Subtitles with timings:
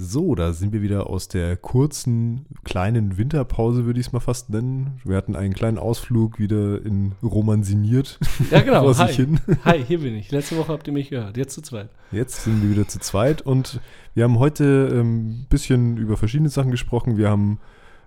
[0.00, 4.48] So, da sind wir wieder aus der kurzen, kleinen Winterpause, würde ich es mal fast
[4.48, 5.00] nennen.
[5.04, 8.20] Wir hatten einen kleinen Ausflug wieder in Romansiniert.
[8.52, 8.94] Ja, genau.
[8.98, 9.12] Hi.
[9.12, 9.40] hin.
[9.64, 10.30] Hi, hier bin ich.
[10.30, 11.36] Letzte Woche habt ihr mich gehört.
[11.36, 11.88] Jetzt zu zweit.
[12.12, 13.80] Jetzt sind wir wieder zu zweit und
[14.14, 17.16] wir haben heute ein ähm, bisschen über verschiedene Sachen gesprochen.
[17.16, 17.58] Wir haben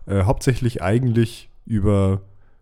[0.05, 2.21] äh, hauptsächlich eigentlich über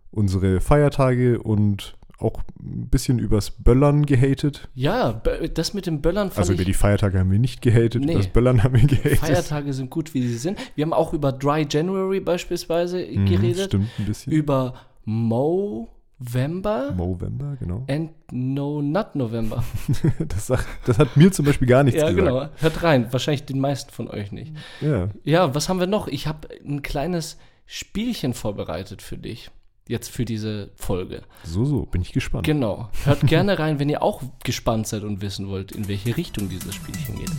[0.10, 4.68] unsere Feiertage und auch ein bisschen übers Böllern gehatet.
[4.76, 5.22] Ja,
[5.54, 8.12] das mit dem Böllern fand Also über die Feiertage haben wir nicht gehatet, Nee.
[8.14, 9.18] über das Böllern haben wir gehatet.
[9.20, 10.60] Feiertage sind gut, wie sie sind.
[10.76, 13.66] Wir haben auch über Dry January beispielsweise Mhm, geredet.
[13.66, 14.34] Stimmt, ein bisschen.
[14.34, 14.74] Über
[15.06, 17.86] Movember Movember, genau.
[17.90, 19.64] and No Not November.
[20.28, 22.28] Das, sagt- das hat mir zum Beispiel gar nichts ja, gesagt.
[22.28, 22.50] genau.
[22.58, 23.08] Hört rein.
[23.12, 24.54] Wahrscheinlich den meisten von euch nicht.
[24.82, 26.08] Ja, Ja, was haben wir noch?
[26.08, 29.52] Ich habe ein kleines Spielchen vorbereitet für dich.
[29.90, 31.24] Jetzt für diese Folge.
[31.44, 32.46] so, so, bin ich gespannt.
[32.46, 32.90] Genau.
[33.06, 36.76] Hört gerne rein, wenn ihr auch gespannt seid und wissen wollt, in welche Richtung dieses
[36.76, 37.32] Spielchen geht.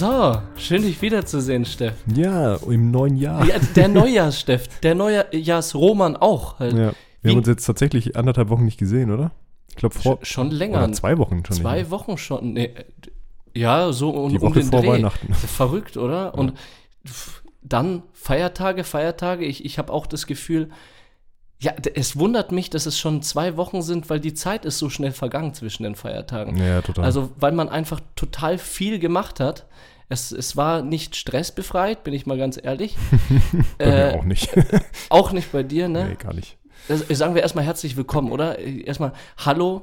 [0.00, 1.92] So, schön dich wiederzusehen, Steff.
[2.16, 3.44] Ja, im neuen Jahr.
[3.44, 6.58] Ja, der Neujahrs-Steff, der Neujahrs-Roman auch.
[6.58, 6.72] Halt.
[6.72, 6.78] Ja.
[6.78, 9.32] Wir Wie- haben uns jetzt tatsächlich anderthalb Wochen nicht gesehen, oder?
[9.68, 10.78] Ich glaube vor Sch- schon länger.
[10.84, 11.54] oder zwei Wochen schon.
[11.54, 12.54] Zwei nicht Wochen schon.
[12.54, 12.70] Nee,
[13.54, 14.88] ja, so um, Die um den vor Dreh.
[14.88, 15.34] Weihnachten.
[15.34, 16.34] Verrückt, oder?
[16.34, 16.54] Und
[17.04, 19.44] f- dann Feiertage, Feiertage.
[19.44, 20.70] Ich, ich habe auch das Gefühl,
[21.62, 24.88] ja, es wundert mich, dass es schon zwei Wochen sind, weil die Zeit ist so
[24.88, 26.56] schnell vergangen zwischen den Feiertagen.
[26.56, 27.04] Ja, total.
[27.04, 29.66] Also, weil man einfach total viel gemacht hat.
[30.08, 32.96] Es, es war nicht stressbefreit, bin ich mal ganz ehrlich.
[33.78, 34.48] Bei mir äh, auch nicht.
[35.10, 36.08] auch nicht bei dir, ne?
[36.08, 36.56] nee, gar nicht.
[36.88, 38.58] Das, sagen wir erstmal herzlich willkommen, oder?
[38.58, 39.82] Erstmal Hallo,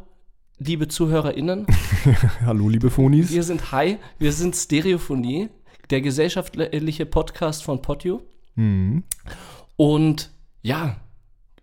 [0.58, 1.68] liebe ZuhörerInnen.
[2.46, 3.32] Hallo, liebe Phonis.
[3.32, 5.50] Wir sind Hi, wir sind Stereophonie,
[5.92, 8.24] der gesellschaftliche Podcast von Potio.
[8.56, 9.04] Mhm.
[9.78, 10.32] Und
[10.64, 10.98] ja,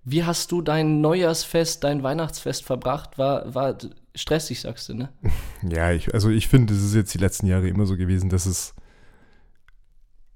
[0.04, 3.16] wie hast du dein Neujahrsfest, dein Weihnachtsfest verbracht?
[3.18, 3.76] War, war
[4.14, 5.08] stressig, sagst du, ne?
[5.62, 8.46] Ja, ich, also ich finde, es ist jetzt die letzten Jahre immer so gewesen, dass
[8.46, 8.74] es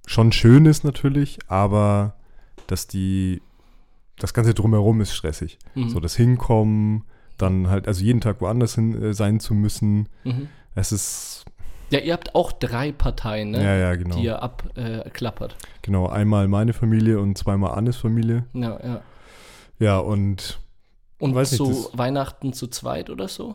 [0.06, 2.14] schon schön ist natürlich, aber
[2.66, 3.42] dass die,
[4.18, 5.58] das Ganze drumherum ist stressig.
[5.74, 5.90] Mhm.
[5.90, 7.04] So das Hinkommen,
[7.36, 10.08] dann halt, also jeden Tag woanders hin äh, sein zu müssen.
[10.24, 10.48] Mhm.
[10.74, 11.44] Es ist,
[11.90, 13.62] Ja, ihr habt auch drei Parteien, ne?
[13.62, 14.16] ja, ja, genau.
[14.16, 15.56] Die ihr abklappert.
[15.82, 18.44] Genau, einmal meine Familie und zweimal Annes Familie.
[18.54, 19.02] ja, ja.
[19.78, 20.58] Ja, und
[21.20, 23.54] Und Weiß nicht, so das- Weihnachten zu zweit oder so?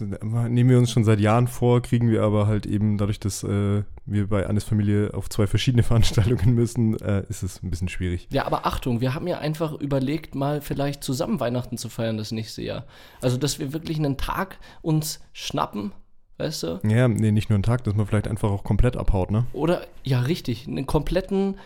[0.00, 3.82] nehmen wir uns schon seit Jahren vor, kriegen wir aber halt eben dadurch, dass äh,
[4.04, 8.28] wir bei Annes Familie auf zwei verschiedene Veranstaltungen müssen, äh, ist es ein bisschen schwierig.
[8.30, 12.30] Ja, aber Achtung, wir haben ja einfach überlegt, mal vielleicht zusammen Weihnachten zu feiern das
[12.30, 12.84] nächste Jahr.
[13.22, 15.92] Also, dass wir wirklich einen Tag uns schnappen,
[16.36, 16.80] weißt du?
[16.84, 19.46] Ja, nee, nicht nur einen Tag, dass man vielleicht einfach auch komplett abhaut, ne?
[19.54, 21.56] Oder, ja, richtig, einen kompletten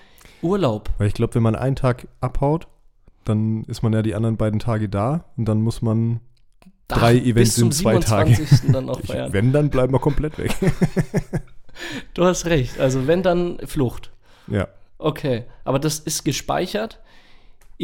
[0.41, 0.89] Urlaub.
[0.99, 2.67] Weil ich glaube, wenn man einen Tag abhaut,
[3.25, 6.21] dann ist man ja die anderen beiden Tage da und dann muss man,
[6.89, 8.35] Drei Ach, Events in zwei Tagen.
[8.35, 8.73] 27.
[8.73, 8.89] dann
[9.33, 10.55] wenn, dann bleiben wir komplett weg.
[12.13, 12.79] Du hast recht.
[12.79, 14.13] Also, wenn, dann Flucht.
[14.47, 14.69] ja.
[14.99, 17.01] Okay, aber das ist gespeichert.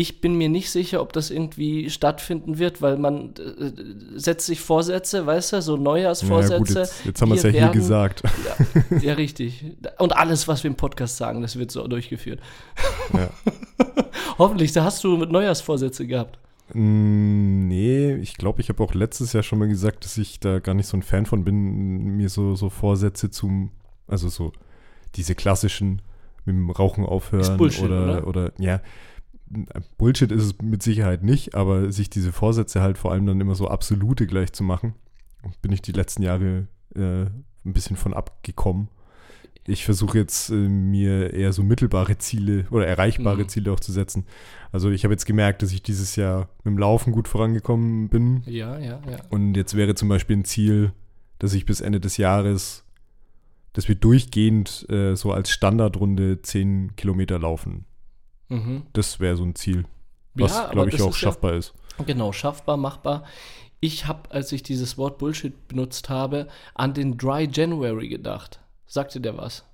[0.01, 3.73] Ich bin mir nicht sicher, ob das irgendwie stattfinden wird, weil man äh,
[4.15, 6.59] setzt sich Vorsätze, weißt du, so Ja, Neujahrsvorsätze.
[6.59, 8.23] gut, jetzt, jetzt haben wir es ja Wir hier werden- gesagt.
[8.93, 9.65] Ja, ja, richtig.
[9.99, 12.39] Und alles, was wir im Podcast sagen, das wird so durchgeführt.
[13.13, 13.29] Ja.
[14.39, 16.39] Hoffentlich, da hast du mit Neujahrsvorsätze gehabt.
[16.75, 20.59] Mm, Nee, ich glaube, ich habe auch letztes Jahr schon mal gesagt, dass ich da
[20.61, 23.71] gar nicht so ein Fan von bin, mir so, so Vorsätze zum,
[24.07, 24.53] also so
[25.17, 26.03] diese klassischen
[26.45, 28.81] mit dem Rauchen aufhören Ist Bullshit, oder, oder ja,
[29.97, 33.55] Bullshit ist es mit Sicherheit nicht, aber sich diese Vorsätze halt vor allem dann immer
[33.55, 34.95] so absolute gleich zu machen,
[35.63, 37.25] bin ich die letzten Jahre äh,
[37.65, 38.89] ein bisschen von abgekommen.
[39.67, 43.49] Ich versuche jetzt äh, mir eher so mittelbare Ziele oder erreichbare Mhm.
[43.49, 44.25] Ziele auch zu setzen.
[44.73, 48.43] Also ich habe jetzt gemerkt, dass ich dieses Jahr mit dem Laufen gut vorangekommen bin.
[48.47, 49.19] Ja, ja, ja.
[49.29, 50.93] Und jetzt wäre zum Beispiel ein Ziel,
[51.39, 52.85] dass ich bis Ende des Jahres,
[53.75, 57.85] dass wir durchgehend äh, so als Standardrunde 10 Kilometer laufen.
[58.49, 58.83] Mhm.
[58.93, 59.85] Das wäre so ein Ziel,
[60.35, 61.75] was, Ja, glaube ich, auch ist ja- schaffbar ist.
[62.07, 63.25] Genau, schaffbar, machbar.
[63.81, 68.61] Ich habe, als ich dieses Wort Bullshit benutzt habe, an den Dry January gedacht.
[68.87, 69.65] Sagte der was?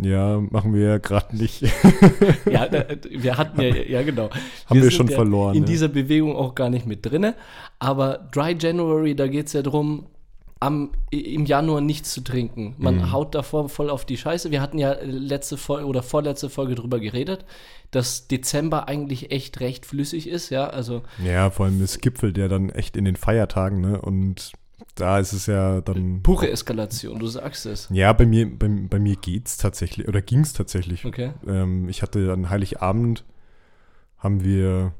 [0.00, 1.62] Ja, machen wir ja gerade nicht.
[2.50, 2.68] Ja,
[3.10, 4.30] wir hatten ja, ja genau.
[4.30, 5.66] Haben wir sind schon ja verloren, In ja.
[5.66, 7.34] dieser Bewegung auch gar nicht mit drinne.
[7.78, 10.06] Aber Dry January, da geht es ja darum,
[10.62, 12.74] am, im Januar nichts zu trinken.
[12.78, 13.12] Man Mhm.
[13.12, 14.50] haut davor voll auf die Scheiße.
[14.50, 17.44] Wir hatten ja letzte Folge oder vorletzte Folge drüber geredet,
[17.90, 20.68] dass Dezember eigentlich echt recht flüssig ist, ja.
[20.68, 24.00] Also Ja, vor allem es gipfelt ja dann echt in den Feiertagen, ne?
[24.00, 24.52] Und
[24.94, 26.22] da ist es ja dann.
[26.22, 27.88] pure Eskalation, du sagst es.
[27.90, 31.04] Ja, bei mir, bei, bei mir geht's tatsächlich, oder ging's tatsächlich.
[31.04, 31.32] Okay.
[31.46, 33.24] Ähm, ich hatte an Heiligabend,
[34.18, 34.92] haben wir,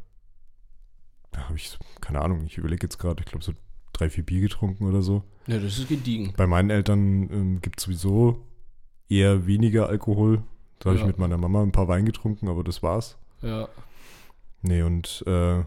[1.30, 3.52] da habe ich, keine Ahnung, ich überlege jetzt gerade, ich glaube so
[3.92, 5.22] drei, vier Bier getrunken oder so.
[5.46, 6.32] Ja, das ist gediegen.
[6.36, 8.40] Bei meinen Eltern ähm, gibt es sowieso
[9.08, 10.42] eher weniger Alkohol.
[10.78, 11.06] Da habe ich Ja.
[11.06, 13.16] mit meiner Mama ein paar Wein getrunken, aber das war's.
[13.42, 13.68] Ja.
[14.62, 15.62] Nee, und äh,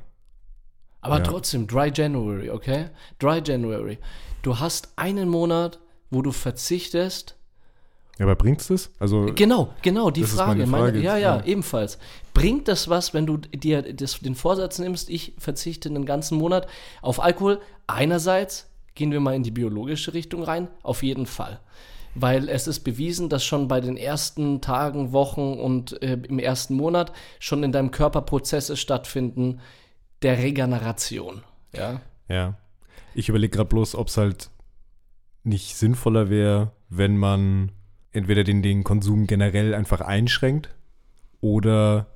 [1.01, 1.23] Aber Ja.
[1.23, 2.87] trotzdem, Dry January, okay?
[3.19, 3.99] Dry January.
[4.41, 5.79] Du hast einen Monat,
[6.09, 7.35] wo du verzichtest.
[8.17, 8.89] ja, aber bringt's das?
[8.97, 10.65] Also, Genau, genau, die ist Frage.
[10.65, 11.43] meine Frage ja, ja, ja.
[11.45, 11.99] ebenfalls.
[12.33, 16.67] Bringt das was, wenn du dir das, den Vorsatz nimmst, ich verzichte einen ganzen Monat
[17.01, 17.59] auf Alkohol?
[17.87, 21.59] Einerseits gehen wir mal in die biologische Richtung rein, auf jeden Fall.
[22.15, 26.75] Weil es ist bewiesen, dass schon bei den ersten Tagen, Wochen und äh, im ersten
[26.75, 29.59] Monat schon in deinem Körper Prozesse stattfinden
[30.21, 31.43] der Regeneration.
[31.73, 31.99] Ja.
[32.29, 32.57] ja.
[33.13, 34.49] Ich überlege gerade bloß, ob es halt
[35.43, 37.71] nicht sinnvoller wäre, wenn man
[38.11, 40.69] entweder den, den Konsum generell einfach einschränkt
[41.41, 42.07] oder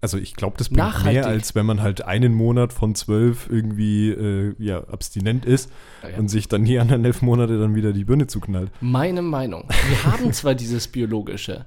[0.00, 1.22] also ich glaube, das bringt Nachhaltig.
[1.22, 5.70] mehr, als wenn man halt einen Monat von zwölf irgendwie äh, ja, abstinent ist
[6.02, 6.18] Ja, ja.
[6.18, 8.70] und sich dann die anderen elf Monate dann wieder die Birne zuknallt.
[8.80, 9.68] Meine Meinung.
[9.88, 11.66] Wir haben zwar dieses biologische.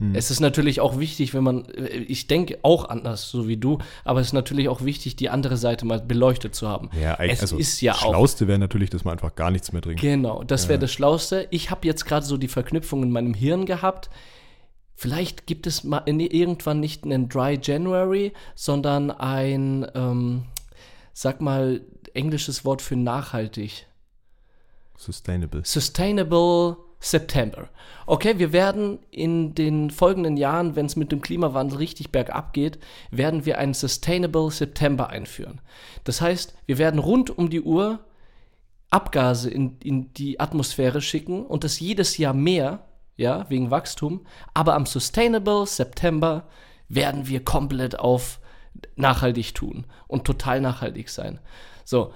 [0.00, 0.14] Hm.
[0.14, 3.78] Es ist natürlich auch wichtig, wenn man, äh, ich denke auch anders, so wie du,
[4.04, 6.90] aber es ist natürlich auch wichtig, die andere Seite mal beleuchtet zu haben.
[7.00, 9.72] Ja, eigentlich, Es also ist ja das Schlauste wäre natürlich, dass man einfach gar nichts
[9.72, 10.00] mehr trinkt.
[10.00, 11.46] Genau, das wäre das Schlauste.
[11.50, 14.10] Ich habe jetzt gerade so die Verknüpfung in meinem Hirn gehabt.
[14.94, 20.44] Vielleicht gibt es mal irgendwann nicht einen Dry January, sondern ein, ähm,
[21.12, 21.80] sag mal,
[22.14, 23.86] englisches Wort für nachhaltig.
[24.96, 25.62] Sustainable.
[25.64, 27.68] Sustainable September.
[28.06, 32.78] Okay, wir werden in den folgenden Jahren, wenn es mit dem Klimawandel richtig bergab geht,
[33.10, 35.60] werden wir einen Sustainable September einführen.
[36.04, 38.00] Das heißt, wir werden rund um die Uhr
[38.90, 44.26] Abgase in, in die Atmosphäre schicken und das jedes Jahr mehr, ja, wegen Wachstum.
[44.54, 46.44] Aber am Sustainable September
[46.88, 48.40] werden wir komplett auf
[48.96, 51.38] nachhaltig tun und total nachhaltig sein.
[51.84, 52.12] So,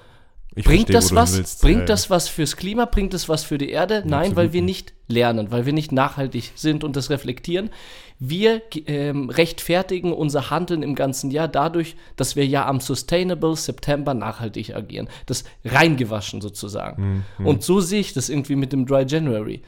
[0.54, 1.36] Ich Bringt verstehe, das was?
[1.36, 1.60] willst.
[1.62, 2.84] Bringt Ja, das was fürs Klima?
[2.86, 4.02] Bringt das was für die Erde?
[4.06, 4.86] Nein, weil wir nicht.
[4.88, 7.70] nicht lernen, weil wir nicht nachhaltig sind und das reflektieren.
[8.18, 14.14] Wir ähm, rechtfertigen unser Handeln im ganzen Jahr dadurch, dass wir ja am Sustainable September
[14.14, 15.08] nachhaltig agieren.
[15.26, 17.24] Das reingewaschen sozusagen.
[17.38, 19.62] Mhm, Und so sehe ich das irgendwie mit dem Dry January.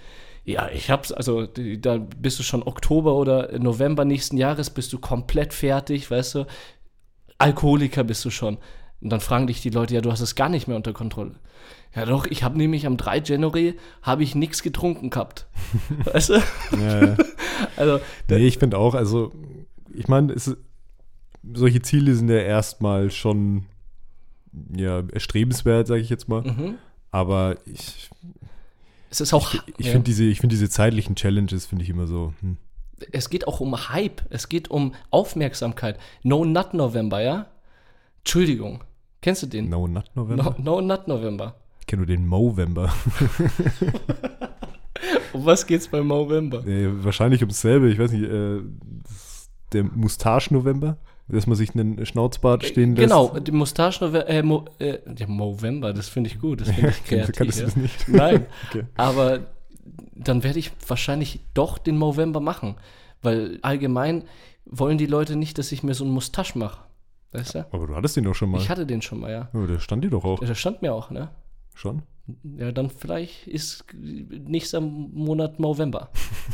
[0.51, 4.99] Ja, ich hab's, also da bist du schon Oktober oder November nächsten Jahres, bist du
[4.99, 6.47] komplett fertig, weißt du.
[7.39, 8.59] Alkoholiker bist du schon.
[9.01, 11.37] Und dann fragen dich die Leute, ja, du hast es gar nicht mehr unter Kontrolle.
[11.95, 15.47] Ja doch, ich habe nämlich am 3 January habe ich nichts getrunken gehabt.
[16.05, 16.43] weißt du?
[16.81, 17.17] Ja, ja.
[17.77, 19.33] Also, Nee, ich finde auch, also,
[19.93, 20.35] ich meine,
[21.53, 23.67] solche Ziele sind ja erstmal schon
[24.75, 26.43] ja, erstrebenswert, sage ich jetzt mal.
[26.43, 26.75] mhm.
[27.11, 28.09] Aber ich,
[29.11, 29.93] es ist auch, ich ja.
[29.93, 32.33] finde diese, ich find diese zeitlichen Challenges, finde ich immer so.
[32.41, 32.57] Hm.
[33.13, 35.99] es geht auch um Hype, es geht um Aufmerksamkeit.
[36.23, 37.47] No Nut November, ja?
[38.19, 38.85] Entschuldigung,
[39.21, 39.69] kennst du den?
[39.69, 40.55] No Nut November?
[40.59, 41.57] No, no Nut November.
[41.81, 42.93] Ich kenne nur den Movember.
[45.33, 46.63] Um was geht's bei November?
[46.65, 48.61] Nee, wahrscheinlich ums selbe, ich weiß nicht, äh,
[49.73, 50.99] der Mustache-November,
[51.31, 53.09] dass man sich einen Schnauzbart stehen lässt.
[53.09, 56.91] Genau, die Mustache November, äh, Mo, äh, ja, Movember, das finde ich gut, das finde
[56.91, 57.37] ich kreativ.
[57.37, 57.65] Du ja.
[57.65, 58.09] das nicht?
[58.09, 58.85] Nein, Okay.
[58.97, 59.41] aber
[60.15, 62.77] dann werde ich wahrscheinlich doch den Movember machen,
[63.23, 64.25] weil allgemein
[64.67, 66.81] wollen die Leute nicht, dass ich mir so einen Mustache mache.
[67.33, 67.67] Weißt du?
[67.73, 68.61] Aber du hattest den doch schon mal.
[68.61, 69.49] Ich hatte den schon mal, ja.
[69.55, 71.31] oh, der stand dir doch auch Der stand mir auch, ne?
[71.75, 72.03] schon.
[72.59, 76.11] Ja, dann vielleicht ist nächster Monat November.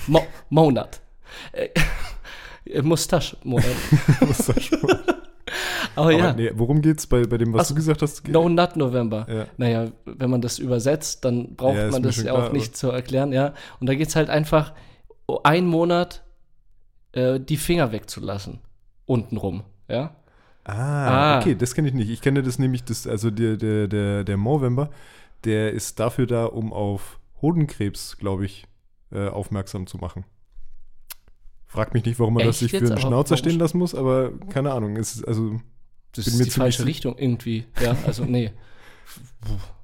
[0.06, 1.00] Mo Monat.
[2.66, 3.64] Äh, äh, Mustache-Monat.
[4.26, 4.78] Mustache.
[4.82, 4.98] Aber,
[5.94, 8.26] Aber ja, nee, worum geht's bei, bei dem, was Also, du gesagt hast?
[8.28, 9.26] No Nut November.
[9.30, 9.46] Ja.
[9.56, 12.90] Naja, wenn man das übersetzt, dann braucht Ja, man das ja klar, auch nicht zu
[12.90, 13.54] erklären, ja.
[13.80, 14.72] Und da geht es halt einfach,
[15.26, 16.22] oh, einen Monat
[17.12, 18.58] äh, die Finger wegzulassen.
[19.06, 20.16] Untenrum, ja.
[20.64, 21.38] Ah, Ah.
[21.38, 22.10] okay, das kenne ich nicht.
[22.10, 24.90] Ich kenne das nämlich, das, also der, der, der, der Movember,
[25.44, 28.66] der ist dafür da, um auf Hodenkrebs, glaube ich,
[29.12, 30.24] äh, aufmerksam zu machen.
[31.76, 34.32] Frag mich nicht, warum man das Echt sich für einen Schnauzer stehen lassen muss, aber
[34.50, 34.96] keine Ahnung.
[34.96, 35.60] Es ist, also,
[36.12, 37.96] Das ist mir die falsche Richtung irgendwie, ja.
[38.06, 38.52] Also, nee.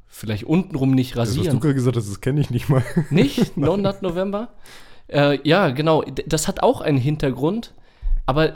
[0.06, 1.60] Vielleicht untenrum nicht also was du rasieren.
[1.60, 2.84] gerade gesagt hast, das kenne ich nicht mal.
[3.10, 3.56] Nicht?
[3.56, 4.52] No Nut November?
[5.08, 6.02] Äh, ja, genau.
[6.26, 7.74] Das hat auch einen Hintergrund,
[8.26, 8.54] aber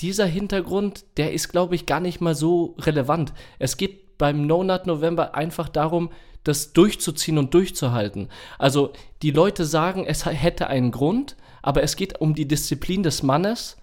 [0.00, 3.32] dieser Hintergrund, der ist, glaube ich, gar nicht mal so relevant.
[3.58, 6.10] Es geht geht beim No Nut November einfach darum,
[6.44, 8.28] das durchzuziehen und durchzuhalten.
[8.58, 8.92] Also
[9.22, 13.78] die Leute sagen, es hätte einen Grund, aber es geht um die Disziplin des Mannes,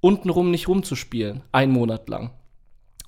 [0.00, 2.32] untenrum nicht rumzuspielen, ein Monat lang.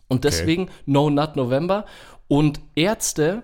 [0.07, 0.73] Und deswegen okay.
[0.87, 1.87] No Nut November.
[2.29, 3.43] Und Ärzte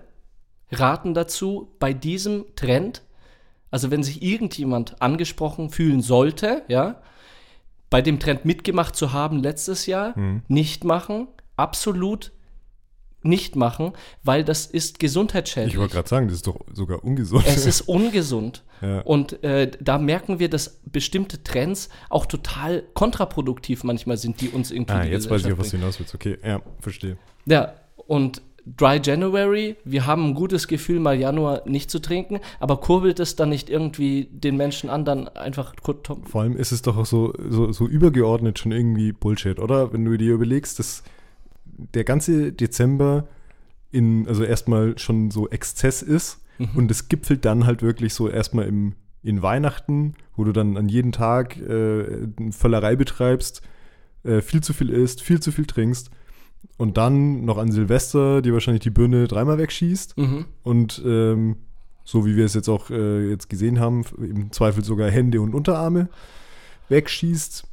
[0.71, 3.01] raten dazu, bei diesem Trend,
[3.71, 7.01] also wenn sich irgendjemand angesprochen fühlen sollte, ja,
[7.89, 10.43] bei dem Trend mitgemacht zu haben letztes Jahr, mhm.
[10.47, 12.31] nicht machen, absolut
[13.21, 15.73] nicht machen, weil das ist gesundheitsschädlich.
[15.73, 17.45] Ich wollte gerade sagen, das ist doch sogar ungesund.
[17.47, 18.63] Es ist ungesund.
[18.81, 19.01] ja.
[19.01, 24.71] Und äh, da merken wir, dass bestimmte Trends auch total kontraproduktiv manchmal sind, die uns
[24.71, 24.93] irgendwie.
[24.93, 26.15] Ah, jetzt weiß ich, auf was du hinaus willst.
[26.15, 27.17] Okay, ja, verstehe.
[27.45, 27.73] Ja,
[28.07, 28.41] und
[28.77, 33.35] Dry January, wir haben ein gutes Gefühl, mal Januar nicht zu trinken, aber kurbelt es
[33.35, 35.73] dann nicht irgendwie den Menschen an, dann einfach.
[36.25, 39.91] Vor allem ist es doch auch so, so, so übergeordnet schon irgendwie Bullshit, oder?
[39.93, 41.03] Wenn du dir überlegst, dass
[41.93, 43.27] der ganze Dezember
[43.91, 46.69] in, also erstmal schon so Exzess ist mhm.
[46.75, 48.93] und es gipfelt dann halt wirklich so erstmal im,
[49.23, 53.61] in Weihnachten, wo du dann an jedem Tag äh, Völlerei betreibst,
[54.23, 56.11] äh, viel zu viel isst, viel zu viel trinkst
[56.77, 60.45] und dann noch an Silvester dir wahrscheinlich die Birne dreimal wegschießt mhm.
[60.63, 61.57] und ähm,
[62.03, 65.53] so wie wir es jetzt auch äh, jetzt gesehen haben, im Zweifel sogar Hände und
[65.53, 66.09] Unterarme
[66.89, 67.65] wegschießt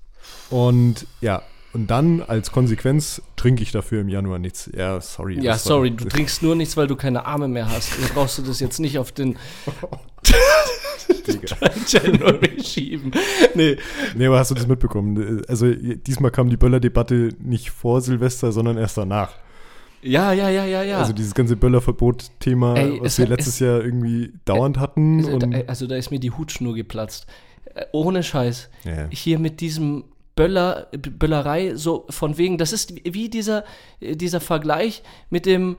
[0.50, 1.42] und ja,
[1.76, 4.70] und dann als Konsequenz trinke ich dafür im Januar nichts.
[4.74, 5.38] Ja, sorry.
[5.42, 7.92] Ja, sorry, du trinkst nur nichts, weil du keine Arme mehr hast.
[7.98, 9.36] Du brauchst du das jetzt nicht auf den
[11.86, 13.12] January schieben.
[13.54, 13.76] Nee.
[14.14, 15.42] Nee, aber hast du das mitbekommen?
[15.48, 19.34] Also diesmal kam die Böller-Debatte nicht vor Silvester, sondern erst danach.
[20.00, 20.96] Ja, ja, ja, ja, ja.
[20.96, 25.26] Also dieses ganze Böllerverbot-Thema, was wir letztes es, Jahr irgendwie dauernd hatten.
[25.26, 27.26] Also, also da ist mir die Hutschnur geplatzt.
[27.74, 28.70] Äh, ohne Scheiß.
[28.84, 29.08] Ja.
[29.10, 30.04] Hier mit diesem
[30.36, 33.64] Böller, Böllerei, so von wegen, das ist wie dieser,
[34.00, 35.76] dieser Vergleich mit dem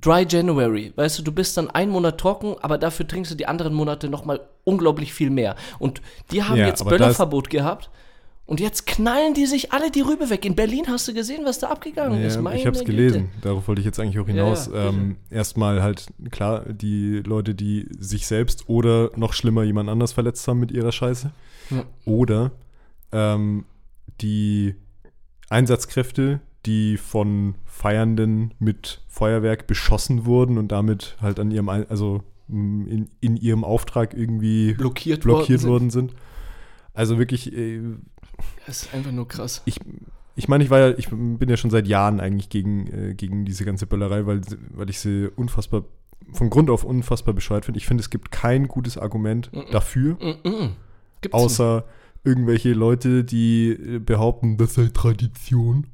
[0.00, 0.92] Dry January.
[0.96, 4.08] Weißt du, du bist dann einen Monat trocken, aber dafür trinkst du die anderen Monate
[4.08, 5.56] nochmal unglaublich viel mehr.
[5.78, 6.00] Und
[6.32, 7.90] die haben ja, jetzt Böllerverbot gehabt.
[8.46, 10.44] Und jetzt knallen die sich alle die Rübe weg.
[10.44, 12.40] In Berlin hast du gesehen, was da abgegangen ja, ist.
[12.40, 13.30] Meine ich habe es gelesen.
[13.42, 14.68] Darauf wollte ich jetzt eigentlich auch hinaus.
[14.72, 20.12] Ja, ähm, erstmal halt, klar, die Leute, die sich selbst oder noch schlimmer jemand anders
[20.12, 21.30] verletzt haben mit ihrer Scheiße.
[21.70, 21.84] Ja.
[22.06, 22.50] Oder
[23.12, 23.64] ähm,
[24.20, 24.74] die
[25.48, 33.08] Einsatzkräfte, die von Feiernden mit Feuerwerk beschossen wurden und damit halt an ihrem, also in,
[33.20, 36.14] in ihrem Auftrag irgendwie blockiert, blockiert worden, sind.
[36.94, 37.56] Also wirklich.
[37.56, 37.80] Äh,
[38.66, 39.62] das ist einfach nur krass.
[39.64, 39.80] Ich,
[40.36, 43.44] ich meine, ich war ja, ich bin ja schon seit Jahren eigentlich gegen, äh, gegen
[43.44, 44.40] diese ganze Böllerei, weil,
[44.70, 45.84] weil ich sie unfassbar,
[46.32, 47.78] von Grund auf unfassbar bescheuert finde.
[47.78, 49.70] Ich finde, es gibt kein gutes Argument mm -mm.
[49.70, 50.14] dafür,
[50.44, 50.76] mm
[51.32, 55.86] außer nicht irgendwelche Leute, die äh, behaupten, das sei Tradition.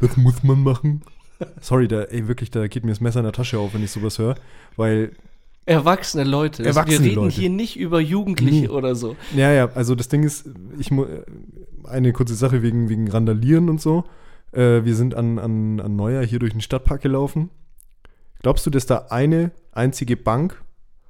[0.00, 1.02] Das muss man machen.
[1.60, 3.90] Sorry, da, ey, wirklich, da geht mir das Messer in der Tasche auf, wenn ich
[3.90, 4.36] sowas höre,
[4.76, 5.12] weil.
[5.66, 6.62] Erwachsene Leute.
[6.62, 7.34] Also Erwachsene wir reden Leute.
[7.40, 8.68] hier nicht über Jugendliche nee.
[8.68, 9.16] oder so.
[9.34, 10.48] Ja, ja, also das Ding ist,
[10.78, 10.90] ich
[11.84, 14.04] eine kurze Sache wegen, wegen Randalieren und so.
[14.52, 17.50] Äh, wir sind an, an, an Neujahr hier durch den Stadtpark gelaufen.
[18.42, 20.62] Glaubst du, dass da eine einzige Bank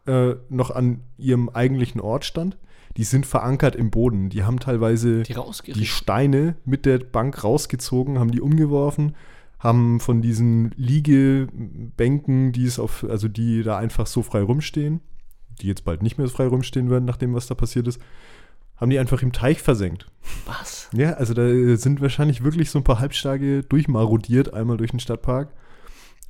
[0.06, 2.56] äh, noch an ihrem eigentlichen Ort stand?
[2.96, 4.30] Die sind verankert im Boden.
[4.30, 5.34] Die haben teilweise die,
[5.72, 9.16] die Steine mit der Bank rausgezogen, haben die umgeworfen,
[9.58, 15.00] haben von diesen Liegebänken, die es auf, also die da einfach so frei rumstehen,
[15.60, 18.00] die jetzt bald nicht mehr so frei rumstehen werden, nachdem was da passiert ist,
[18.76, 20.10] haben die einfach im Teich versenkt.
[20.46, 20.88] Was?
[20.92, 25.52] Ja, also da sind wahrscheinlich wirklich so ein paar Halbstage durchmarodiert, einmal durch den Stadtpark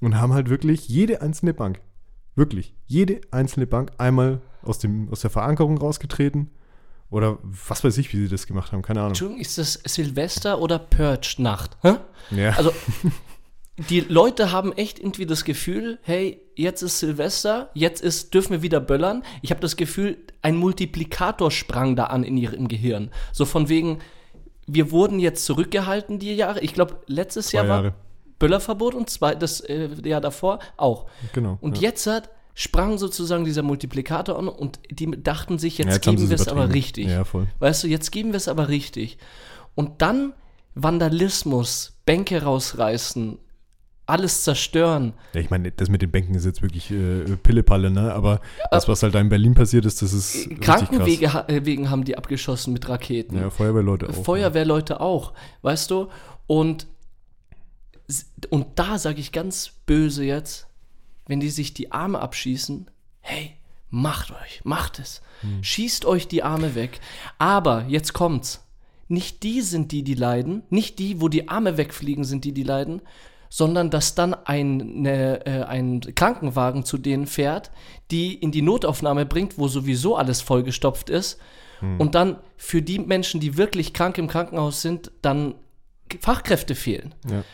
[0.00, 1.80] und haben halt wirklich jede einzelne Bank,
[2.34, 6.50] wirklich jede einzelne Bank einmal aus, dem, aus der Verankerung rausgetreten.
[7.10, 9.10] Oder was weiß ich, wie sie das gemacht haben, keine Ahnung.
[9.10, 11.76] Entschuldigung, ist das Silvester oder Purge-Nacht?
[12.30, 12.50] Ja.
[12.56, 12.72] Also,
[13.88, 18.62] die Leute haben echt irgendwie das Gefühl, hey, jetzt ist Silvester, jetzt ist, dürfen wir
[18.62, 19.22] wieder böllern.
[19.42, 23.10] Ich habe das Gefühl, ein Multiplikator sprang da an in ihrem Gehirn.
[23.32, 23.98] So von wegen,
[24.66, 26.60] wir wurden jetzt zurückgehalten die Jahre.
[26.60, 27.94] Ich glaube, letztes Zwei Jahr war
[28.38, 31.06] Böllerverbot und zwei, das äh, Jahr davor auch.
[31.32, 31.58] Genau.
[31.60, 31.90] Und ja.
[31.90, 36.28] jetzt hat sprang sozusagen dieser Multiplikator an und die dachten sich, jetzt, ja, jetzt geben
[36.28, 37.08] wir es aber richtig.
[37.08, 37.24] Ja.
[37.58, 39.18] Weißt du, jetzt geben wir es aber richtig.
[39.74, 40.32] Und dann
[40.74, 43.38] Vandalismus, Bänke rausreißen,
[44.06, 45.14] alles zerstören.
[45.32, 48.12] Ja, ich meine, das mit den Bänken ist jetzt wirklich äh, Pillepalle, ne?
[48.12, 50.60] Aber das, was halt da in Berlin passiert ist, das ist.
[50.60, 53.38] Krankenwegen ha äh, haben die abgeschossen mit Raketen.
[53.38, 54.24] Ja, Feuerwehrleute auch.
[54.24, 55.00] Feuerwehrleute ja.
[55.00, 55.32] auch,
[55.62, 56.08] weißt du?
[56.46, 56.86] Und,
[58.50, 60.66] und da sage ich ganz böse jetzt,
[61.26, 62.90] wenn die sich die Arme abschießen,
[63.20, 63.52] hey,
[63.90, 65.22] macht euch, macht es.
[65.40, 65.62] Hm.
[65.62, 67.00] Schießt euch die Arme weg.
[67.38, 68.66] Aber jetzt kommt's.
[69.08, 72.62] Nicht die sind die, die leiden, nicht die, wo die Arme wegfliegen, sind die, die
[72.62, 73.02] leiden,
[73.50, 77.70] sondern dass dann ein, eine, äh, ein Krankenwagen zu denen fährt,
[78.10, 81.38] die in die Notaufnahme bringt, wo sowieso alles vollgestopft ist.
[81.98, 85.54] Und dann für die Menschen, die wirklich krank im Krankenhaus sind, dann
[86.20, 87.14] Fachkräfte fehlen.
[87.28, 87.44] Ja.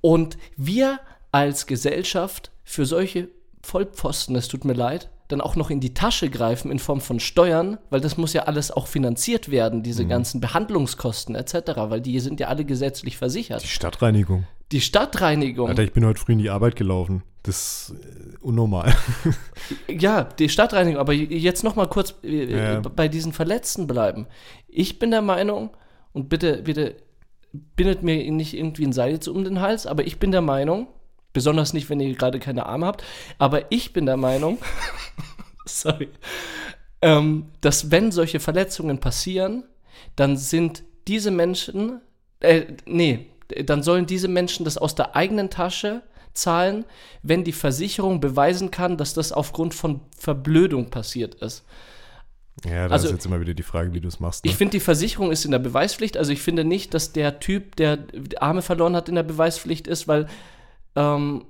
[0.00, 3.28] Und wir als Gesellschaft für solche
[3.62, 7.18] Vollpfosten, es tut mir leid, dann auch noch in die Tasche greifen in Form von
[7.18, 11.54] Steuern, weil das muss ja alles auch finanziert werden, diese ganzen Behandlungskosten etc.,
[11.88, 13.62] weil die sind ja alle gesetzlich versichert.
[13.62, 14.44] Die Stadtreinigung.
[14.70, 17.22] Die Stadtreinigung, Alter, ich bin heute früh in die Arbeit gelaufen.
[17.42, 18.94] Das ist äh, unnormal.
[19.88, 22.80] ja, die Stadtreinigung, aber jetzt noch mal kurz äh, Ja, ja.
[22.80, 24.26] bei diesen Verletzten bleiben.
[24.68, 25.70] Ich bin der Meinung,
[26.12, 26.96] und bitte, bitte
[27.76, 30.88] bindet mir nicht irgendwie ein Seil jetzt um den Hals, aber ich bin der Meinung,
[31.38, 33.04] besonders nicht, wenn ihr gerade keine Arme habt,
[33.38, 34.58] aber ich bin der Meinung,
[35.64, 36.08] sorry,
[37.00, 39.62] ähm, dass wenn solche Verletzungen passieren,
[40.16, 42.00] dann sind diese Menschen,
[42.40, 43.26] äh, nee,
[43.64, 46.02] dann sollen diese Menschen das aus der eigenen Tasche
[46.34, 46.84] zahlen,
[47.22, 51.64] wenn die Versicherung beweisen kann, dass das aufgrund von Verblödung passiert ist.
[52.64, 54.44] Ja, das Also- ist jetzt immer wieder die Frage, wie du es machst.
[54.44, 54.50] Ne?
[54.50, 56.16] Ich finde, die Versicherung ist in der Beweispflicht.
[56.16, 57.98] Also ich finde nicht, dass der Typ, der
[58.40, 60.26] Arme verloren hat, in der Beweispflicht ist, weil
[60.98, 61.44] ähm,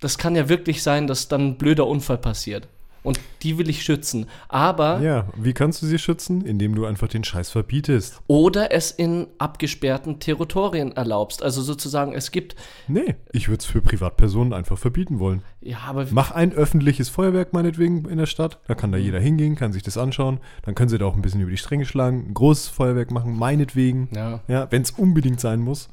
[0.00, 2.68] das kann ja wirklich sein, dass dann ein blöder Unfall passiert.
[3.04, 4.26] Und die will ich schützen.
[4.48, 6.44] Aber ja, wie kannst du sie schützen?
[6.46, 8.20] Indem du einfach den Scheiß verbietest.
[8.28, 11.42] oder es in abgesperrten Territorien erlaubst.
[11.42, 12.54] Also sozusagen, es gibt,
[12.86, 15.42] Nee, ich würde es für Privatpersonen einfach verbieten wollen.
[15.60, 18.60] ja, aber Mach ein öffentliches Feuerwerk meinetwegen in der Stadt.
[18.68, 19.04] Da kann da Mhm.
[19.04, 20.38] jeder hingehen, kann sich das anschauen.
[20.62, 22.26] Dann können sie da auch ein bisschen über die Stränge schlagen.
[22.28, 24.10] Ein großes Feuerwerk machen, meinetwegen.
[24.14, 24.38] ja.
[24.46, 25.88] Ja, wenn es unbedingt sein muss,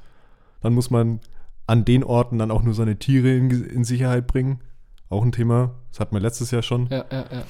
[0.62, 1.22] dann muss man
[1.70, 4.62] an den Orten dann auch nur seine Tiere in, in Sicherheit bringen.
[5.10, 6.88] Auch ein Thema, das hatten wir letztes Jahr schon.
[6.88, 7.44] Ja, ja, ja.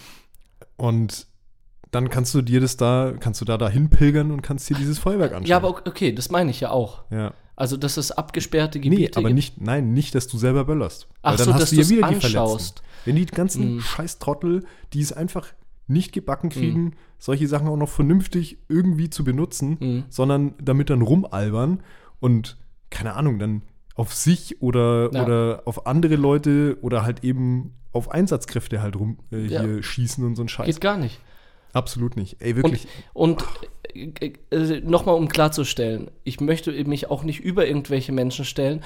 [0.77, 1.27] Und
[1.91, 4.99] dann kannst du dir das da, kannst du da dahin pilgern und kannst dir dieses
[4.99, 5.45] Feuerwerk anschauen.
[5.49, 7.03] Ja, aber okay, das meine ich ja auch.
[7.11, 7.33] ja.
[7.55, 9.35] Also, dass es abgesperrte Nee, Gebiete aber gibt.
[9.35, 11.09] nicht, nein, nicht, dass du selber böllerst.
[11.21, 12.79] Ach Weil dann so, hast dass du ja wieder die anschaust.
[12.79, 12.81] Verletzten.
[13.03, 13.79] Wenn die ganzen Mm.
[13.81, 15.45] scheiß Trottel, die es einfach
[15.85, 16.91] nicht gebacken kriegen, Mm.
[17.17, 20.03] solche Sachen auch noch vernünftig irgendwie zu benutzen, Mhm.
[20.09, 21.83] sondern damit dann rumalbern
[22.21, 22.55] und,
[22.91, 23.61] keine Ahnung, dann
[24.00, 25.25] auf sich oder, Ja.
[25.25, 29.62] oder auf andere Leute oder halt eben auf Einsatzkräfte halt rum äh, Ja.
[29.62, 30.65] hier schießen und so ein Scheiß.
[30.67, 31.19] Geht gar nicht.
[31.73, 32.38] Absolut nicht.
[32.41, 32.88] Ey, wirklich.
[33.13, 33.43] Und
[33.93, 38.84] äh, äh, nochmal, um klarzustellen, ich möchte mich auch nicht über irgendwelche Menschen stellen.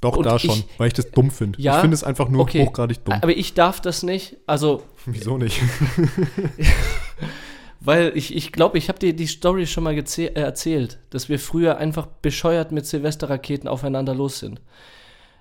[0.00, 1.60] Doch, und da schon, ich- weil ich das dumm finde.
[1.60, 2.64] Ja, ich finde es einfach nur okay.
[2.64, 3.14] hochgradig dumm.
[3.20, 4.36] Aber ich darf das nicht.
[4.46, 5.60] Also, Wieso nicht?
[7.84, 11.38] weil ich ich, glaube, ich habe dir die Story schon mal äh, erzählt, dass wir
[11.38, 14.60] früher einfach bescheuert mit Silvesterraketen aufeinander los sind.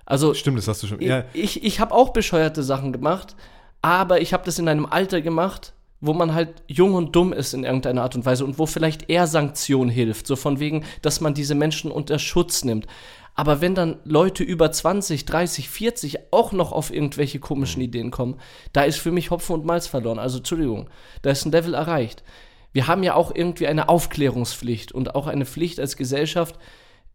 [0.06, 1.02] Also, Stimmt, das hast du schon.
[1.02, 3.36] Ja, ich, ich habe auch bescheuerte Sachen gemacht,
[3.82, 5.74] aber ich habe das in einem Alter gemacht,
[6.06, 9.10] wo man halt jung und dumm ist in irgendeiner Art und Weise und wo vielleicht
[9.10, 12.88] eher Sanktion hilft, so von wegen, dass man diese Menschen unter Schutz nimmt.
[13.36, 18.36] Aber wenn dann Leute über 20, 30, 40 auch noch auf irgendwelche komischen Ideen kommen,
[18.74, 20.20] da ist für mich Hopfen und Malz verloren.
[20.20, 20.90] Also Entschuldigung,
[21.22, 22.22] da ist ein Level erreicht.
[22.74, 26.60] Wir haben ja auch irgendwie eine Aufklärungspflicht und auch eine Pflicht als Gesellschaft,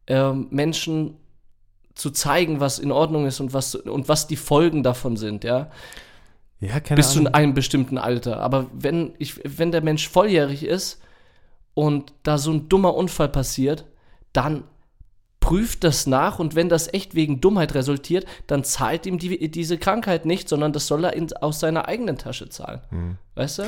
[0.07, 1.19] ähm, Menschen
[1.95, 5.71] zu zeigen, was in Ordnung ist und was, und was die Folgen davon sind, ja.
[6.61, 7.35] Ja keine Bis zu Ahnung.
[7.35, 8.41] einem bestimmten Alter.
[8.41, 11.01] Aber wenn, ich, wenn der Mensch volljährig ist
[11.75, 13.85] und da so ein dummer Unfall passiert,
[14.33, 14.65] dann
[15.41, 19.79] prüft das nach und wenn das echt wegen Dummheit resultiert, dann zahlt ihm die, diese
[19.79, 22.81] Krankheit nicht, sondern das soll er in, aus seiner eigenen Tasche zahlen.
[22.91, 23.17] Hm.
[23.35, 23.63] Weißt du?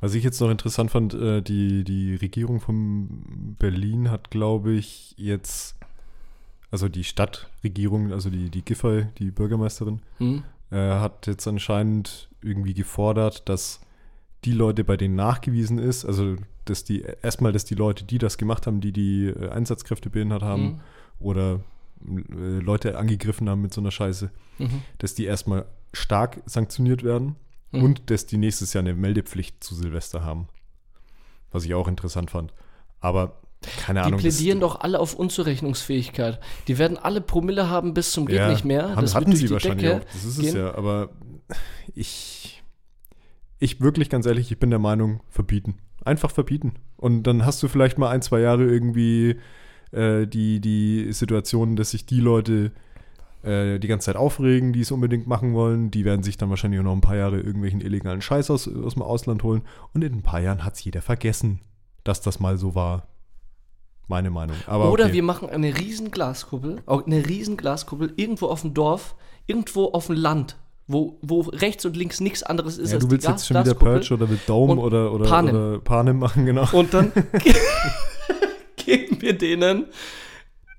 [0.00, 5.14] Was ich jetzt noch interessant fand, äh, die, die Regierung von Berlin hat, glaube ich,
[5.18, 5.74] jetzt,
[6.70, 10.44] also die Stadtregierung, also die, die Giffey, die Bürgermeisterin, Hm?
[10.70, 13.80] äh, hat jetzt anscheinend irgendwie gefordert, dass
[14.44, 18.38] die Leute, bei denen nachgewiesen ist, also dass die erstmal, dass die Leute, die das
[18.38, 20.80] gemacht haben, die die äh, Einsatzkräfte behindert haben Mhm.
[21.20, 21.60] oder
[22.06, 24.82] äh, Leute angegriffen haben mit so einer Scheiße, Mhm.
[24.98, 27.36] dass die erstmal stark sanktioniert werden
[27.72, 27.82] Mhm.
[27.82, 30.48] und dass die nächstes Jahr eine Meldepflicht zu Silvester haben.
[31.52, 32.52] Was ich auch interessant fand.
[33.00, 33.38] Aber
[33.78, 34.20] keine Die Ahnung.
[34.22, 36.40] das- plädieren doch alle auf Unzurechnungsfähigkeit.
[36.68, 38.90] Die werden alle Promille haben bis zum geht ja, nicht mehr.
[38.90, 40.04] Haben, Das hatten sie die wahrscheinlich Decke auch.
[40.12, 40.56] Das ist es gehen.
[40.56, 40.74] ja.
[40.74, 41.10] Aber
[41.94, 42.62] ich,
[43.58, 45.78] ich wirklich ganz ehrlich, ich bin der Meinung, verbieten.
[46.04, 46.74] Einfach verbieten.
[46.96, 49.36] Und dann hast du vielleicht mal ein, zwei Jahre irgendwie
[49.92, 52.70] äh, die, die Situation, dass sich die Leute
[53.42, 55.90] äh, die ganze Zeit aufregen, die es unbedingt machen wollen.
[55.90, 58.94] Die werden sich dann wahrscheinlich auch noch ein paar Jahre irgendwelchen illegalen Scheiß aus, aus
[58.94, 59.62] dem Ausland holen.
[59.94, 61.60] Und in ein paar Jahren hat es jeder vergessen,
[62.04, 63.08] dass das mal so war.
[64.08, 64.56] Meine Meinung.
[64.66, 65.14] Aber Oder okay.
[65.14, 69.16] wir machen eine riesen Glaskuppel, eine riesen Glaskuppel irgendwo auf dem Dorf,
[69.46, 73.10] irgendwo auf dem Land, wo, wo rechts und links nichts anderes ist ja, als du
[73.10, 73.74] willst die jetzt schon wieder.
[73.74, 75.56] Purge oder mit Dome oder, oder, Panem.
[75.56, 76.68] oder Panem machen, genau.
[76.72, 77.12] Und dann
[78.76, 79.86] geben wir denen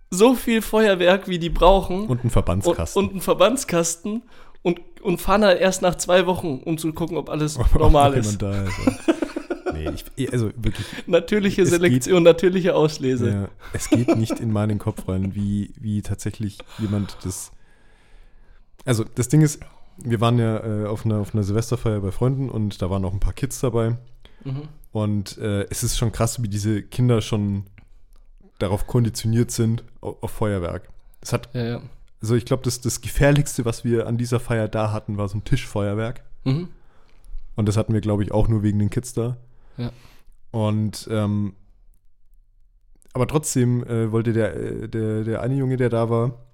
[0.09, 2.07] so viel Feuerwerk, wie die brauchen.
[2.07, 3.03] Und ein Verbandskasten.
[3.03, 4.23] Und, und ein Verbandskasten.
[4.61, 8.17] Und, und fahren halt erst nach zwei Wochen, um zu gucken, ob alles normal Ob
[8.17, 8.41] ist.
[8.41, 9.13] jemand Da ist ja.
[9.77, 10.85] nee, ich, also wirklich.
[11.07, 13.29] Natürliche Es geht- Selektion, natürliche Auslese.
[13.29, 17.51] Ja, es geht nicht in meinen Kopf rein, wie, wie tatsächlich jemand das.
[18.85, 19.59] Also, das Ding ist,
[19.97, 23.13] wir waren ja äh, auf, einer, auf einer Silvesterfeier bei Freunden und da waren auch
[23.13, 23.97] ein paar Kids dabei.
[24.43, 24.63] Mhm.
[24.91, 27.65] Und äh, es ist schon krass, wie diese Kinder schon
[28.59, 30.89] darauf konditioniert sind, auf, auf Feuerwerk.
[31.21, 31.81] Es hat, Ja, ja.
[32.21, 35.37] also ich glaube, das, das Gefährlichste, was wir an dieser Feier da hatten, war so
[35.37, 36.23] ein Tischfeuerwerk.
[36.45, 36.69] Mhm.
[37.55, 39.37] Und das hatten wir, glaube ich, auch nur wegen den Kids da.
[39.77, 39.91] Ja.
[40.51, 41.53] Und ähm,
[43.13, 46.45] aber trotzdem äh, wollte der, äh, der, der eine Junge, der da war,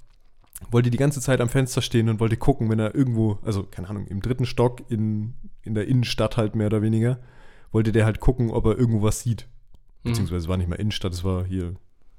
[0.71, 3.89] wollte die ganze Zeit am Fenster stehen und wollte gucken, wenn er irgendwo, also keine
[3.89, 5.33] Ahnung, im dritten Stock in,
[5.63, 7.19] in der Innenstadt halt mehr oder weniger,
[7.71, 9.47] wollte der halt gucken, ob er irgendwo was sieht.
[10.03, 10.09] Mhm.
[10.09, 11.75] Beziehungsweise war nicht mal Innenstadt, es war hier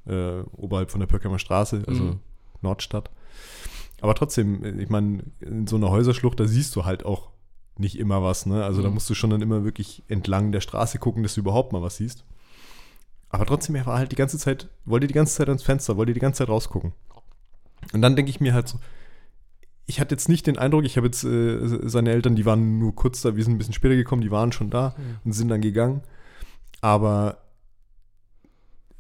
[0.06, 2.20] äh, oberhalb von der Pöckheimer Straße, also Mhm.
[2.60, 3.10] Nordstadt.
[4.00, 7.30] Aber trotzdem, äh, ich meine, in so einer Häuserschlucht, da siehst du halt auch
[7.78, 8.64] nicht immer was, ne?
[8.64, 8.94] Also da Mhm.
[8.94, 11.96] musst du schon dann immer wirklich entlang der Straße gucken, dass du überhaupt mal was
[11.96, 12.24] siehst.
[13.30, 16.12] Aber trotzdem, er war halt die ganze Zeit, wollte die ganze Zeit ans Fenster, wollte
[16.14, 16.92] die ganze Zeit rausgucken.
[17.92, 18.78] Und dann denke ich mir halt so,
[19.86, 21.58] ich hatte jetzt nicht den Eindruck, ich habe jetzt äh,
[21.88, 24.52] seine Eltern, die waren nur kurz da, wir sind ein bisschen später gekommen, die waren
[24.52, 26.02] schon da und sind dann gegangen.
[26.80, 27.38] Aber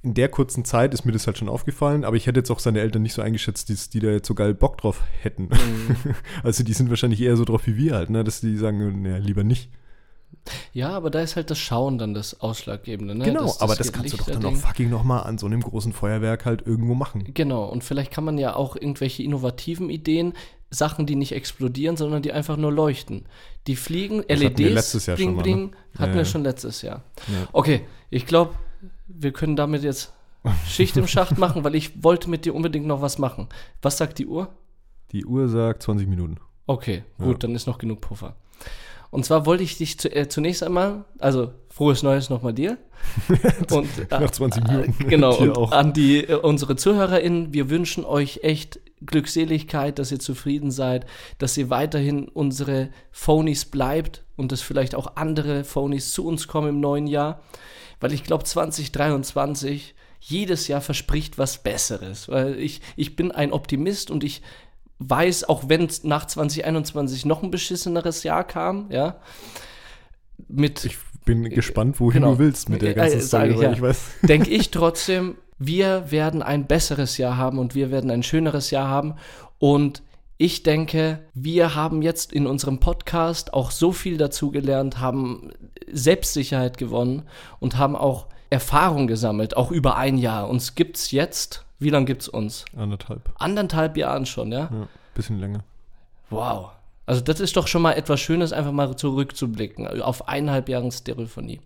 [0.04, 2.58] in der kurzen Zeit ist mir das halt schon aufgefallen, aber ich hätte jetzt auch
[2.58, 5.44] seine Eltern nicht so eingeschätzt, dass die da jetzt so geil Bock drauf hätten.
[5.44, 5.96] Mhm.
[6.42, 8.22] Also die sind wahrscheinlich eher so drauf wie wir halt, ne?
[8.22, 9.70] dass die sagen, naja, lieber nicht.
[10.72, 13.14] Ja, aber da ist halt das Schauen dann das Ausschlaggebende.
[13.14, 13.24] Ne?
[13.24, 15.92] genau, das, aber das kannst du doch dann auch fucking nochmal an so einem großen
[15.92, 17.24] Feuerwerk halt irgendwo machen.
[17.32, 20.34] Genau, und vielleicht kann man ja auch irgendwelche innovativen Ideen,
[20.70, 23.26] Sachen, die nicht explodieren, sondern die einfach nur leuchten.
[23.66, 25.76] Die fliegen, Das hatten wir LEDs, letztes Jahr bling, schon mal, bling, ne?
[25.98, 27.04] hatten Ja, wir schon letztes Jahr.
[27.28, 27.48] Ja.
[27.52, 28.54] Okay, ich glaube,
[29.06, 30.12] wir können damit jetzt
[30.66, 33.48] Schicht im Schacht machen, weil ich wollte mit dir unbedingt noch was machen.
[33.82, 34.48] Was sagt die Uhr?
[35.12, 36.36] Die Uhr sagt 20 Minuten.
[36.66, 37.38] Okay, gut, Ja.
[37.38, 38.36] dann ist noch genug Puffer.
[39.10, 42.78] Und zwar wollte ich dich zu, äh, zunächst einmal, also frohes Neues nochmal dir.
[43.70, 45.08] und, äh, Nach 20 Minuten.
[45.08, 45.72] Genau, Dir und auch.
[45.72, 51.06] an die äh, unsere ZuhörerInnen, wir wünschen euch echt Glückseligkeit, dass ihr zufrieden seid,
[51.38, 56.68] dass ihr weiterhin unsere Phonies bleibt und dass vielleicht auch andere Phonies zu uns kommen
[56.70, 57.40] im neuen Jahr.
[58.04, 62.28] Weil ich glaube, 2023 jedes Jahr verspricht was Besseres.
[62.28, 64.42] Weil ich, ich bin ein Optimist und ich
[64.98, 69.16] weiß, auch wenn nach 2021 noch ein beschisseneres Jahr kam, ja,
[70.48, 72.34] mit Ich bin gespannt, wohin genau.
[72.34, 73.72] du willst mit der Äh, ganzen äh, Story, ich, ja.
[73.72, 74.06] ich weiß.
[74.24, 78.88] denke ich trotzdem, wir werden ein besseres Jahr haben und wir werden ein schöneres Jahr
[78.88, 79.14] haben.
[79.58, 80.02] Und
[80.36, 85.52] ich denke, wir haben jetzt in unserem Podcast auch so viel dazugelernt, haben
[85.90, 87.22] Selbstsicherheit gewonnen
[87.60, 90.48] und haben auch Erfahrung gesammelt, auch über ein Jahr.
[90.48, 92.64] Uns gibt es jetzt, wie lange gibt es uns?
[92.76, 93.32] Anderthalb.
[93.38, 94.70] Anderthalb Jahren schon, ja?
[94.72, 95.64] Ja, bisschen länger.
[96.30, 96.70] Wow.
[97.06, 101.60] Also das ist doch schon mal etwas Schönes, einfach mal zurückzublicken auf eineinhalb Jahre Stereophonie.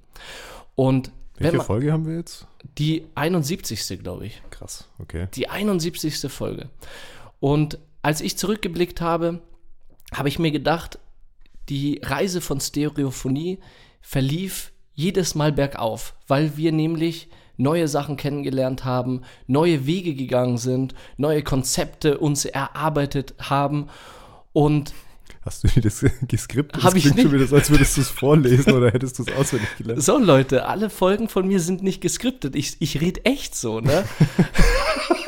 [0.75, 2.47] Und Welche man, Folge haben wir jetzt?
[2.77, 4.03] die 71.
[4.03, 4.43] glaube ich.
[4.51, 5.29] Krass, okay.
[5.35, 6.31] Die 71.
[6.31, 6.69] Folge.
[7.41, 9.41] Und als ich zurückgeblickt habe,
[10.13, 10.99] habe ich mir gedacht,
[11.69, 13.59] die Reise von Stereophonie
[14.01, 20.95] verlief jedes Mal bergauf, weil wir nämlich neue Sachen kennengelernt haben, neue Wege gegangen sind,
[21.17, 23.89] neue Konzepte uns erarbeitet haben
[24.53, 24.95] und
[25.43, 26.83] Hast du dir das geskriptet?
[26.85, 27.33] Das ich klingt schon nicht.
[27.33, 30.03] wieder so, als würdest du es vorlesen oder hättest du es auswendig gelernt.
[30.03, 32.55] so Leute, alle Folgen von mir sind nicht geskriptet.
[32.55, 34.05] Ich, ich rede echt so, ne?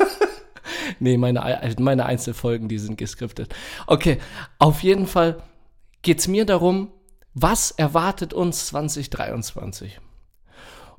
[1.01, 3.53] nee, meine, Ei- meine Einzelfolgen, die sind geskriptet.
[3.87, 4.17] Okay,
[4.59, 5.41] auf jeden Fall
[6.01, 6.89] geht es mir darum,
[7.33, 9.99] was erwartet uns 2023?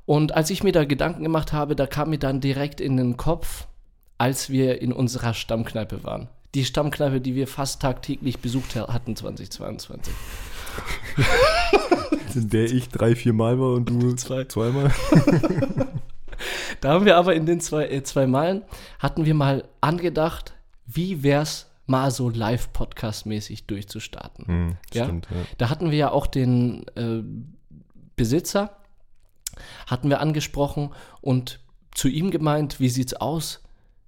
[0.05, 3.17] Und als ich mir da Gedanken gemacht habe, da kam mir dann direkt in den
[3.17, 3.67] Kopf,
[4.17, 6.27] als wir in unserer Stammkneipe waren.
[6.55, 10.13] Die Stammkneipe, die wir fast tagtäglich besucht ha- hatten 2022.
[12.35, 14.43] In der ich drei, vier Mal war und du Zwei.
[14.45, 14.91] zweimal.
[16.81, 18.63] Da haben wir aber in den zwei, äh, zwei Malen,
[18.99, 20.53] hatten wir mal angedacht,
[20.85, 24.45] wie wär's mal so live-podcast-mäßig durchzustarten.
[24.47, 25.03] Hm, Ja?
[25.05, 25.37] Stimmt, ja.
[25.57, 27.21] Da hatten wir ja auch den äh,
[28.15, 28.77] Besitzer,
[29.87, 31.59] hatten wir angesprochen und
[31.93, 33.61] zu ihm gemeint, wie sieht's aus?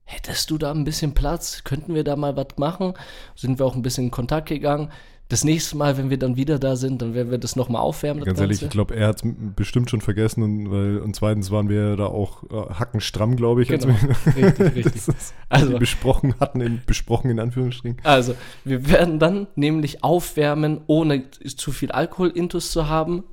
[0.04, 1.64] Hättest du da ein bisschen Platz?
[1.64, 2.94] Könnten wir da mal was machen?
[3.36, 4.92] Sind wir auch ein bisschen in Kontakt gegangen.
[5.28, 8.24] Das nächste Mal, wenn wir dann wieder da sind, dann werden wir das nochmal aufwärmen.
[8.24, 11.68] Ganz ehrlich, ich glaube, er hat es bestimmt schon vergessen und, weil, und zweitens waren
[11.68, 13.88] wir da auch äh, hackenstramm, glaube ich, Genau.
[13.94, 14.02] als
[14.36, 14.96] wir Richtig, richtig.
[14.96, 15.10] ist,
[15.50, 17.98] Also- also, besprochen hatten, in, besprochen in Anführungsstrichen.
[18.04, 18.36] Also,
[18.66, 23.24] wir werden dann nämlich aufwärmen, ohne zu viel Alkohol-Intus zu haben.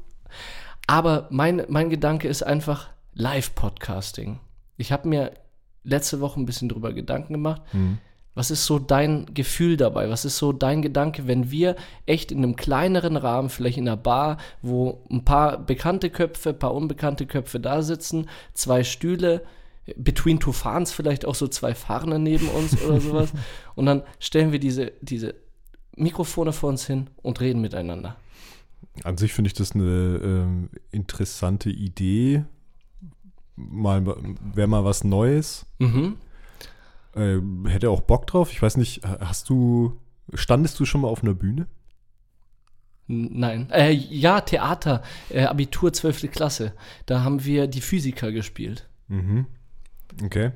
[0.86, 4.40] Aber mein, mein Gedanke ist einfach Live-Podcasting.
[4.78, 5.32] Ich habe mir
[5.84, 7.62] letzte Woche ein bisschen drüber Gedanken gemacht.
[7.72, 7.98] Mhm.
[8.34, 10.08] Was ist so dein Gefühl dabei?
[10.08, 13.96] Was ist so dein Gedanke, wenn wir echt in einem kleineren Rahmen, vielleicht in einer
[13.96, 19.42] Bar, wo ein paar bekannte Köpfe, ein paar unbekannte Köpfe da sitzen, zwei Stühle,
[19.96, 23.32] between two fans vielleicht auch so zwei Fahrer neben uns oder sowas.
[23.74, 25.34] Und dann stellen wir diese, diese
[25.96, 28.16] Mikrofone vor uns hin und reden miteinander.
[29.04, 32.44] An sich finde ich das eine ähm, interessante Idee.
[33.56, 34.04] Mal
[34.54, 35.66] wäre mal was Neues.
[35.78, 36.16] Mhm.
[37.14, 38.52] Äh, hätte auch Bock drauf.
[38.52, 40.00] Ich weiß nicht, hast du,
[40.34, 41.66] standest du schon mal auf einer Bühne?
[43.06, 43.68] Nein.
[43.70, 46.30] Äh, ja, Theater, äh, Abitur 12.
[46.30, 46.72] Klasse.
[47.06, 48.88] Da haben wir die Physiker gespielt.
[49.08, 49.46] Mhm.
[50.24, 50.52] Okay.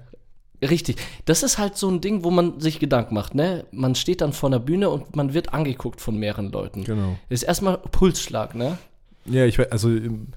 [0.63, 0.97] Richtig.
[1.27, 3.67] Das ist halt so ein Ding, wo man sich Gedanken macht, ne?
[3.73, 6.85] Man steht dann vor einer Bühne und man wird angeguckt von mehreren Leuten.
[6.85, 7.19] Genau.
[7.29, 8.79] Ist erstmal Pulsschlag, ne?
[9.27, 10.29] Ja, ich weiß, also ähm,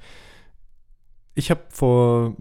[1.35, 2.35] ich habe vor,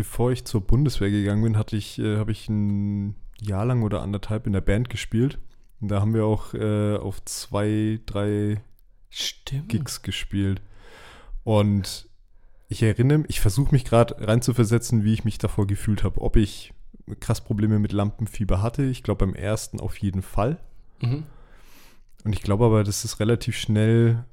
[0.00, 4.00] bevor ich zur Bundeswehr gegangen bin, hatte ich, äh, habe ich ein Jahr lang oder
[4.00, 5.38] anderthalb in der Band gespielt.
[5.78, 8.62] Und da haben wir auch äh, auf zwei, drei
[9.10, 9.68] Stimmt.
[9.68, 10.62] Gigs gespielt.
[11.44, 12.08] Und
[12.68, 16.22] ich erinnere, ich versuche mich gerade reinzuversetzen, wie ich mich davor gefühlt habe.
[16.22, 16.72] Ob ich
[17.20, 18.84] krass Probleme mit Lampenfieber hatte.
[18.84, 20.58] Ich glaube beim ersten auf jeden Fall.
[21.02, 21.24] Mhm.
[22.24, 24.24] Und ich glaube aber, dass es relativ schnell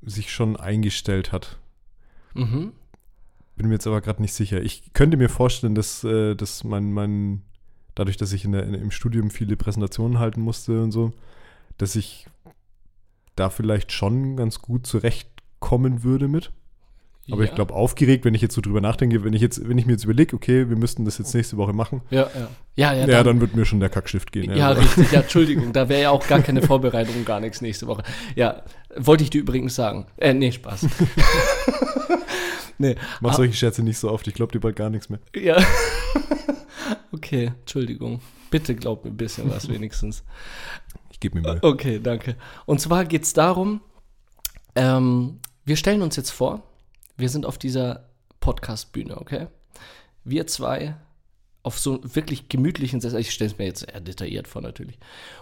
[0.00, 1.58] sich schon eingestellt hat.
[2.32, 2.72] Mhm.
[3.56, 4.62] Bin mir jetzt aber gerade nicht sicher.
[4.62, 7.42] Ich könnte mir vorstellen, dass, äh, dass mein, mein,
[7.94, 11.12] dadurch, dass ich in der, in, im Studium viele Präsentationen halten musste und so,
[11.76, 12.26] dass ich
[13.36, 16.52] da vielleicht schon ganz gut zurechtkommen würde mit.
[17.30, 17.54] Aber ich Ja.
[17.54, 20.04] glaube, aufgeregt, wenn ich jetzt so drüber nachdenke, wenn ich jetzt, wenn ich mir jetzt
[20.04, 22.48] überlege, okay, wir müssten das jetzt nächste Woche machen, Ja, ja.
[22.74, 24.56] Ja, ja, ja, dann, dann wird mir schon der Kackstift gehen.
[24.56, 25.12] ja, Also, richtig.
[25.12, 28.02] Ja, Entschuldigung, da wäre ja auch gar keine Vorbereitung, gar nichts nächste Woche.
[28.34, 28.62] Ja,
[28.96, 30.06] wollte ich dir übrigens sagen.
[30.16, 30.86] Äh, nee, Spaß.
[32.78, 32.96] nee.
[33.20, 35.20] Mach Ah, solche Scherze nicht so oft, ich glaube dir bald gar nichts mehr.
[35.36, 35.58] Ja.
[37.12, 38.20] okay, Entschuldigung.
[38.50, 40.24] Bitte glaub mir ein bisschen was wenigstens.
[41.10, 41.58] Ich gebe mir Mühe.
[41.62, 42.36] Okay, danke.
[42.66, 43.80] Und zwar geht es darum,
[44.74, 46.62] ähm, wir stellen uns jetzt vor,
[47.16, 48.08] wir sind auf dieser
[48.40, 49.48] Podcast-Bühne, okay?
[50.24, 50.96] Wir zwei
[51.62, 54.98] auf so wirklich gemütlichen Sessel, ich stelle es mir jetzt eher detailliert vor natürlich.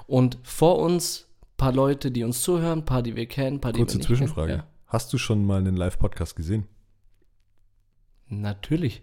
[0.07, 3.61] Und vor uns ein paar Leute, die uns zuhören, ein paar, die wir kennen, ein
[3.61, 4.53] paar, die Kurze wir nicht Zwischenfrage.
[4.53, 4.63] kennen.
[4.87, 6.67] Hast du schon mal einen Live-Podcast gesehen?
[8.29, 9.03] Ja, natürlich.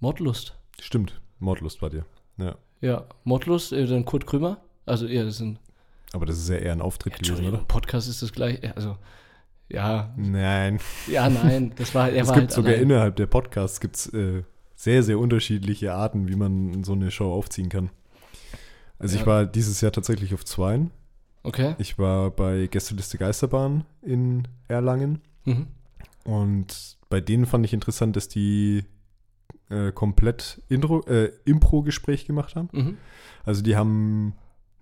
[0.00, 0.58] Mordlust.
[0.80, 2.04] Stimmt, Mordlust war dir.
[2.36, 2.56] Ja.
[2.80, 4.58] Ja, Mordlust, äh, dann Kurt Krümmer.
[4.86, 5.58] Also, ja, das sind
[6.12, 7.58] Aber das ist ja eher ein Auftritt gewesen, oder?
[7.58, 8.74] Podcast ist das gleiche.
[8.76, 8.96] Also,
[9.68, 10.78] ja, Nein.
[11.06, 12.82] ja, nein, das war, er es war gibt halt sogar allein.
[12.84, 14.42] innerhalb der Podcasts gibt's, äh,
[14.74, 17.90] sehr, sehr unterschiedliche Arten, wie man so eine Show aufziehen kann.
[18.98, 19.20] Also Ja.
[19.20, 20.90] ich war dieses Jahr tatsächlich auf zweien.
[21.42, 21.74] Okay.
[21.78, 25.20] Ich war bei Gästeliste Geisterbahn in Erlangen.
[25.44, 25.66] Mhm.
[26.24, 28.84] Und bei denen fand ich interessant, dass die
[29.70, 32.68] äh, komplett Intro, äh, Impro-Gespräch gemacht haben.
[32.72, 32.96] Mhm.
[33.44, 34.34] Also die haben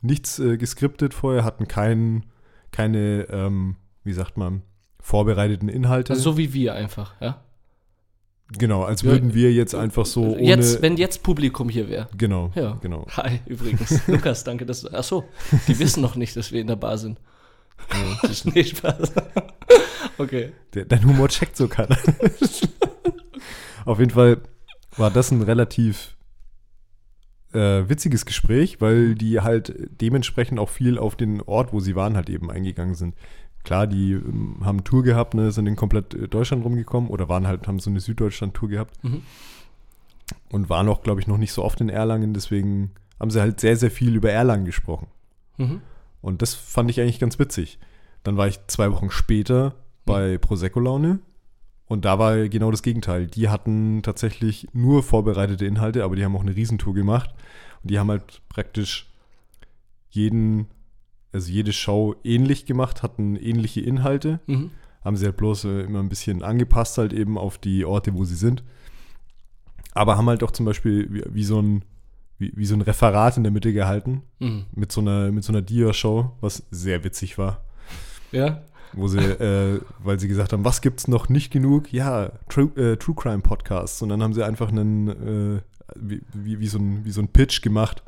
[0.03, 2.25] nichts äh, geskriptet vorher, hatten kein,
[2.71, 4.63] keine, ähm, wie sagt man,
[5.07, 6.13] vorbereiteten Inhalte.
[6.15, 7.41] Also so wie wir einfach, ja.
[8.59, 10.43] genau, als würden wir jetzt einfach so ohne.
[10.43, 12.09] jetzt, wenn jetzt Publikum hier wäre.
[12.19, 12.77] genau, Ja.
[12.83, 13.07] genau.
[13.17, 14.05] Hi, übrigens.
[14.09, 14.89] Lukas, danke, dass du.
[14.89, 15.25] Achso,
[15.69, 17.21] die wissen noch nicht, dass wir in der Bar sind.
[18.21, 19.13] Das ist nicht Spaß.
[20.19, 20.53] Okay.
[20.75, 21.97] Der, dein Humor checkt so keiner.
[23.85, 24.41] Auf jeden Fall
[24.97, 26.17] war das ein relativ
[27.53, 32.17] äh, witziges Gespräch, weil die halt dementsprechend auch viel auf den Ort, wo sie waren,
[32.17, 33.15] halt eben eingegangen sind.
[33.67, 37.29] Klar, die ähm, haben eine Tour gehabt, ne, sind in komplett äh, Deutschland rumgekommen oder
[37.29, 39.23] waren halt, haben so eine Süddeutschland-Tour gehabt Mhm.
[40.51, 43.59] und waren auch, glaube ich, noch nicht so oft in Erlangen, deswegen haben sie halt
[43.61, 45.09] sehr, sehr viel über Erlangen gesprochen.
[45.57, 45.81] Mhm.
[46.23, 47.79] Und das fand ich eigentlich ganz witzig.
[48.23, 49.75] Dann war ich zwei Wochen später
[50.05, 51.19] bei Prosecco Laune
[51.87, 53.27] und da war genau das Gegenteil.
[53.27, 57.31] Die hatten tatsächlich nur vorbereitete Inhalte, aber die haben auch eine Riesentour gemacht
[57.83, 59.11] und die haben halt praktisch
[60.11, 60.67] jeden,
[61.37, 64.71] also jede Show ähnlich gemacht, hatten ähnliche Inhalte, Mhm.
[65.05, 68.25] haben sie halt bloß äh, immer ein bisschen angepasst halt eben auf die Orte, wo
[68.25, 68.65] sie sind.
[69.93, 71.85] Aber haben halt auch zum Beispiel wie, wie so ein
[72.39, 74.67] wie, wie so ein Referat in der Mitte gehalten Mhm.
[74.75, 77.65] mit so einer, mit so einer Dia-Show, was sehr witzig war.
[78.31, 78.61] Ja.
[78.93, 81.91] Wo sie, äh, weil sie gesagt haben, was gibt's noch nicht genug?
[81.95, 84.03] Ja, True, äh, True Crime Podcasts.
[84.03, 85.09] Und dann haben sie einfach einen,
[85.57, 85.61] äh,
[85.97, 88.03] wie, wie, wie, so ein, wie so ein Pitch gemacht,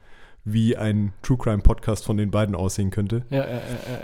[0.52, 3.24] wie ein True Crime Podcast von den beiden aussehen könnte.
[3.30, 3.58] Ja, ja, ja,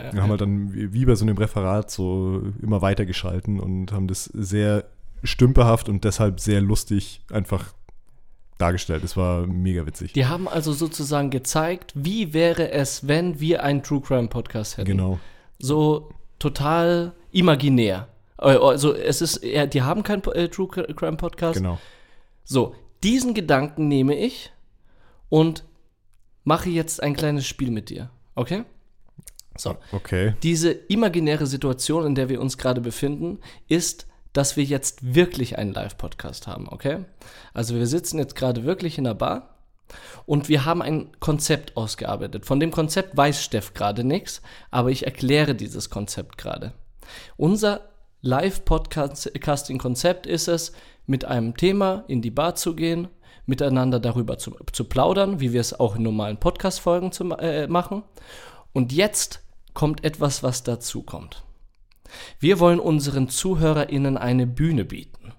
[0.07, 3.93] ja, Wir haben halt dann wie bei so einem Referat so immer weiter geschalten und
[3.93, 4.85] haben das sehr
[5.23, 7.75] stümperhaft und deshalb sehr lustig einfach
[8.59, 9.03] dargestellt.
[9.05, 10.13] Es war mega witzig.
[10.13, 14.91] Die haben also sozusagen gezeigt, wie wäre es, wenn wir einen True Crime Podcast hätten.
[14.91, 15.19] Genau.
[15.59, 18.09] So total imaginär.
[18.39, 21.59] Äh, Also es ist, ja, die haben keinen äh, True Crime Podcast.
[21.59, 21.79] Genau.
[22.45, 24.53] So, diesen Gedanken nehme ich
[25.29, 25.65] und
[26.45, 28.11] mache jetzt ein kleines Spiel mit dir.
[28.35, 28.65] Okay?
[29.57, 29.77] So.
[29.93, 30.35] Okay.
[30.43, 35.73] Diese imaginäre Situation, in der wir uns gerade befinden, ist, dass wir jetzt wirklich einen
[35.73, 37.05] Live-Podcast haben, okay?
[37.53, 39.55] Also wir sitzen jetzt gerade wirklich in der Bar
[40.27, 42.45] und wir haben ein Konzept ausgearbeitet.
[42.45, 46.73] Von dem Konzept weiß Steff gerade nichts, aber ich erkläre dieses Konzept gerade.
[47.37, 47.89] Unser
[48.23, 50.73] Live-Podcasting-Konzept ist es,
[51.07, 53.09] mit einem Thema in die Bar zu gehen,
[53.47, 58.03] miteinander darüber zu, zu plaudern, wie wir es auch in normalen Podcast-Folgen äh, machen.
[58.73, 59.41] Und jetzt
[59.75, 61.43] kommt etwas, was dazu kommt.
[62.39, 65.33] Wir wollen unseren ZuhörerInnen eine Bühne bieten.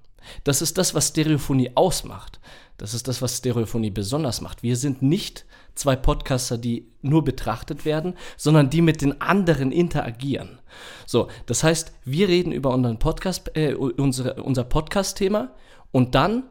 [0.44, 2.40] Das ist das, was Stereophonie ausmacht.
[2.78, 4.62] Das ist das, was Stereophonie besonders macht.
[4.62, 10.60] Wir sind nicht zwei Podcaster, die nur betrachtet werden, sondern die mit den anderen interagieren.
[11.06, 15.54] So, das heißt, wir reden über unseren Podcast, äh, unsere, unser Podcast-Thema
[15.92, 16.44] und dann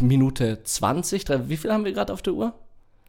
[0.00, 2.54] Minute 20, wie viel haben wir gerade auf der Uhr?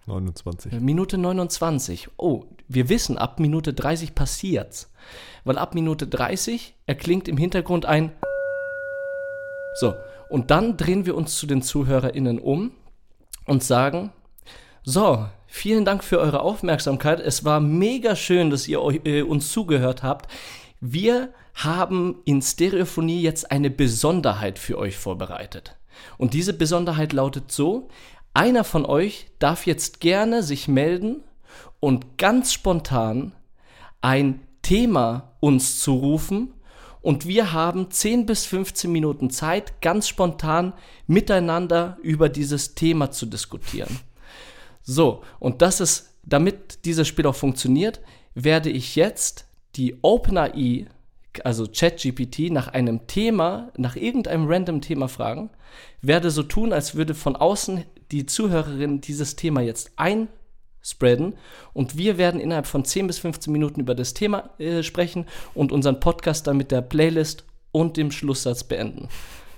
[0.06, 0.74] 29.
[0.82, 2.10] Minute 29.
[2.18, 4.92] Oh, wir wissen, ab Minute 30 passiert's.
[5.44, 8.12] Weil ab Minute 30 erklingt im Hintergrund ein
[9.80, 9.94] So,
[10.30, 12.72] und dann drehen wir uns zu den ZuhörerInnen um
[13.46, 14.12] und sagen,
[14.84, 17.20] so, vielen Dank für eure Aufmerksamkeit.
[17.20, 20.30] Es war mega schön, dass ihr äh, uns zugehört habt.
[20.82, 25.78] Wir haben in Stereophonie jetzt eine Besonderheit für euch vorbereitet.
[26.18, 27.90] Und diese Besonderheit lautet so,
[28.34, 31.24] einer von euch darf jetzt gerne sich melden
[31.80, 33.34] und ganz spontan
[34.02, 36.54] ein Thema uns zurufen
[37.04, 40.72] und wir haben 10 bis 15 Minuten Zeit, ganz spontan
[41.06, 44.00] miteinander über dieses Thema zu diskutieren.
[44.82, 48.00] So, und das ist, damit dieses Spiel auch funktioniert,
[48.36, 50.88] werde ich jetzt die OpenAI,
[51.44, 55.50] also ChatGPT, nach einem Thema, nach irgendeinem random Thema fragen,
[56.02, 61.34] werde so tun, als würde von außen die Zuhörerin dieses Thema jetzt einspreaden
[61.74, 65.72] und wir werden innerhalb von 10 bis 15 Minuten über das Thema äh, sprechen und
[65.72, 69.10] unseren Podcast dann mit der Playlist und dem Schlusssatz beenden.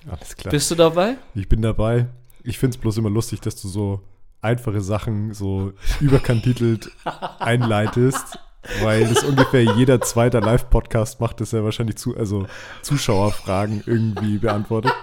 [0.09, 0.51] Alles klar.
[0.51, 1.17] Bist du dabei?
[1.33, 2.07] Ich bin dabei.
[2.43, 4.01] Ich finde es bloß immer lustig, dass du so
[4.41, 6.91] einfache Sachen so überkantitelt
[7.39, 8.39] einleitest,
[8.82, 12.45] weil das ungefähr jeder zweite Live-Podcast macht, dass er wahrscheinlich zu, also
[12.82, 14.93] Zuschauerfragen irgendwie beantwortet.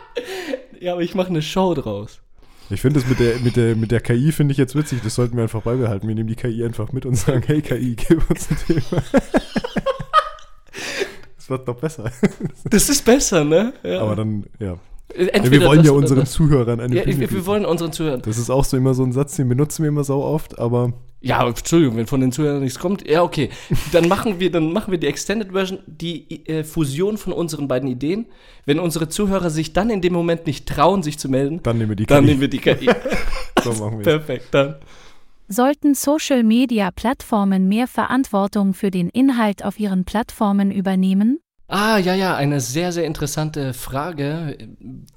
[0.80, 2.20] Ja, aber ich mache eine Show draus.
[2.70, 5.14] Ich finde das mit der, mit, der, mit der KI finde ich jetzt witzig, das
[5.14, 6.08] sollten wir einfach beibehalten.
[6.08, 9.02] Wir nehmen die KI einfach mit und sagen, hey KI, gib uns ein Thema.
[11.36, 12.10] das wird doch besser.
[12.64, 13.74] Das ist besser, ne?
[13.82, 14.00] Ja.
[14.00, 14.78] Aber dann, ja.
[15.16, 18.22] Ja wir wollen ja unseren Zuhörern eine ja, wir, wir wollen unseren Zuhörern.
[18.22, 20.92] Das ist auch so immer so ein Satz, den benutzen wir immer so oft, aber
[21.22, 23.08] ja, Entschuldigung, wenn von den Zuhörern nichts kommt.
[23.08, 23.50] Ja, okay.
[23.92, 27.88] Dann machen wir, dann machen wir die Extended Version, die äh, Fusion von unseren beiden
[27.88, 28.26] Ideen.
[28.66, 31.90] Wenn unsere Zuhörer sich dann in dem Moment nicht trauen, sich zu melden, dann nehmen
[31.90, 32.14] wir die KI.
[32.14, 32.90] Dann nehmen wir die KI.
[33.62, 34.76] so machen wir Perfekt, dann.
[35.48, 41.41] Sollten Social-Media-Plattformen mehr Verantwortung für den Inhalt auf ihren Plattformen übernehmen?
[41.74, 44.58] Ah, ja, ja, eine sehr, sehr interessante Frage.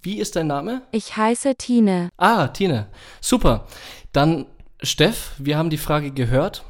[0.01, 0.83] Wie ist dein Name?
[0.93, 2.07] Ich heiße Tine.
[2.15, 2.87] Ah, Tine.
[3.19, 3.67] Super.
[4.13, 4.45] Dann
[4.81, 6.63] Steff, wir haben die Frage gehört.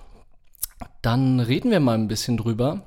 [1.04, 2.82] Dann reden wir mal ein bisschen drüber.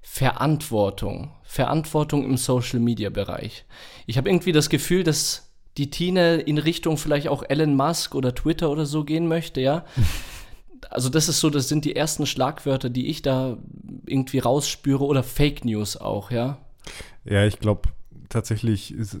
[0.00, 1.32] Verantwortung.
[1.42, 3.66] Verantwortung im Social-Media-Bereich.
[4.06, 8.34] Ich habe irgendwie das Gefühl, dass die Tine in Richtung vielleicht auch Elon Musk oder
[8.34, 9.84] Twitter oder so gehen möchte, ja.
[10.92, 13.58] Also das ist so, das sind die ersten Schlagwörter, die ich da
[14.06, 16.58] irgendwie rausspüre oder Fake News auch, ja.
[17.24, 17.88] Ja, ich glaube
[18.28, 19.18] tatsächlich ist,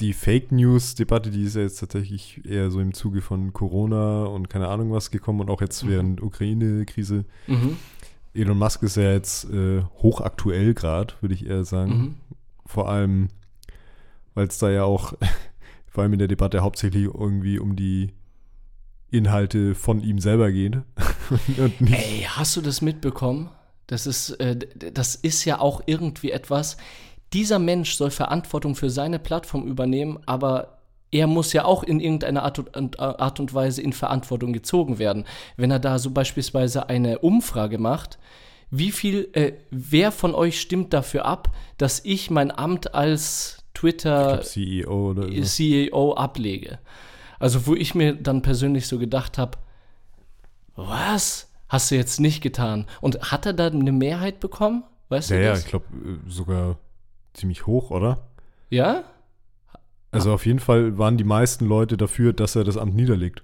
[0.00, 4.50] die Fake News-Debatte, die ist ja jetzt tatsächlich eher so im Zuge von Corona und
[4.50, 5.88] keine Ahnung was gekommen und auch jetzt mhm.
[5.88, 7.24] während Ukraine-Krise.
[7.46, 7.76] Mhm.
[8.34, 11.96] Elon Musk ist ja jetzt äh, hochaktuell gerade, würde ich eher sagen.
[11.96, 12.14] Mhm.
[12.66, 13.28] Vor allem,
[14.34, 15.14] weil es da ja auch,
[15.86, 18.12] vor allem in der Debatte hauptsächlich irgendwie um die
[19.14, 20.78] Inhalte von ihm selber geht.
[21.80, 23.50] Ey, hast du das mitbekommen?
[23.86, 24.56] Das ist, äh,
[24.92, 26.76] das ist ja auch irgendwie etwas,
[27.32, 30.78] dieser Mensch soll Verantwortung für seine Plattform übernehmen, aber
[31.10, 35.24] er muss ja auch in irgendeiner Art und, Art und Weise in Verantwortung gezogen werden.
[35.56, 38.18] Wenn er da so beispielsweise eine Umfrage macht,
[38.70, 44.40] wie viel, äh, wer von euch stimmt dafür ab, dass ich mein Amt als Twitter
[44.40, 45.42] CEO, oder so.
[45.42, 46.78] CEO ablege?
[47.44, 49.58] Also, wo ich mir dann persönlich so gedacht habe,
[50.76, 51.52] was?
[51.68, 52.86] Hast du jetzt nicht getan?
[53.02, 54.82] Und hat er da eine Mehrheit bekommen?
[55.10, 55.58] Weißt ja, du das?
[55.58, 56.78] Ja, ich glaube äh, sogar
[57.34, 58.28] ziemlich hoch, oder?
[58.70, 59.04] Ja?
[60.10, 63.42] Also auf jeden Fall waren die meisten Leute dafür, dass er das Amt niederlegt.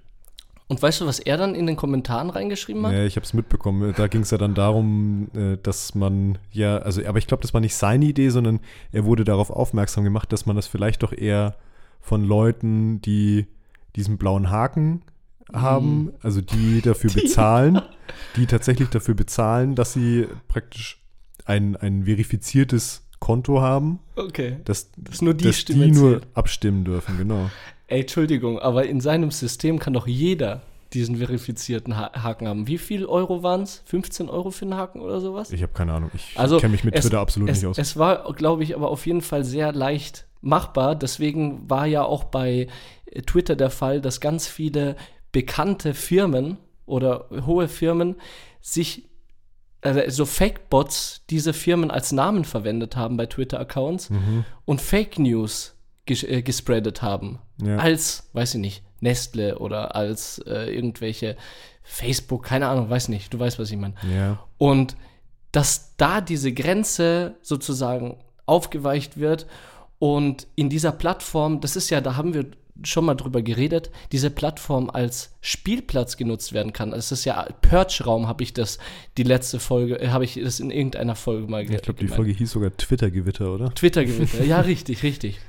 [0.67, 2.93] Und weißt du, was er dann in den Kommentaren reingeschrieben hat?
[2.93, 3.93] Ja, ich habe es mitbekommen.
[3.95, 7.53] Da ging es ja dann darum, äh, dass man ja, also, aber ich glaube, das
[7.53, 11.13] war nicht seine Idee, sondern er wurde darauf aufmerksam gemacht, dass man das vielleicht doch
[11.13, 11.55] eher
[11.99, 13.45] von Leuten, die
[13.95, 15.01] diesen blauen Haken
[15.53, 17.81] haben, also die dafür bezahlen,
[18.35, 21.01] die tatsächlich dafür bezahlen, dass sie praktisch
[21.45, 24.57] ein, ein verifiziertes Konto haben, Okay.
[24.65, 27.49] dass, Dass nur die dass Stimme die nur abstimmen dürfen, genau.
[27.87, 30.61] Ey, Entschuldigung, aber in seinem System kann doch jeder
[30.93, 32.67] diesen verifizierten ha Haken haben.
[32.67, 33.81] Wie viel Euro waren es?
[33.85, 35.51] 15 Euro für einen Haken oder sowas?
[35.51, 37.77] Ich habe keine Ahnung, ich Also, kenne mich mit es- Twitter absolut es, nicht aus.
[37.77, 40.95] Es war, glaube ich, aber auf jeden Fall sehr leicht machbar.
[40.95, 42.67] Deswegen war ja auch bei
[43.25, 44.95] Twitter der Fall, dass ganz viele
[45.31, 48.15] bekannte Firmen oder hohe Firmen
[48.61, 49.09] sich
[49.81, 54.45] äh, so Fake-Bots diese Firmen als Namen verwendet haben bei Twitter-Accounts Mhm.
[54.65, 57.39] und Fake News ges äh, gespreadet haben.
[57.61, 57.77] Ja.
[57.77, 61.35] Als, weiß ich nicht, Nestle oder als äh, irgendwelche
[61.83, 63.95] Facebook, keine Ahnung, weiß nicht, du weißt, was ich meine.
[64.15, 64.39] ja.
[64.57, 64.95] Und
[65.51, 69.47] dass da diese Grenze sozusagen aufgeweicht wird
[69.99, 72.45] und in dieser Plattform, das ist ja, da haben wir
[72.83, 76.93] schon mal drüber geredet, diese Plattform als Spielplatz genutzt werden kann.
[76.93, 78.77] Es ist ja Purge-Raum, habe ich das,
[79.17, 82.07] die letzte Folge, äh, habe ich das in irgendeiner Folge mal ge- Ich glaube, die.
[82.07, 83.73] Folge hieß sogar Twitter-Gewitter, oder?
[83.73, 84.43] Twitter-Gewitter.
[84.43, 85.39] ja, richtig, richtig.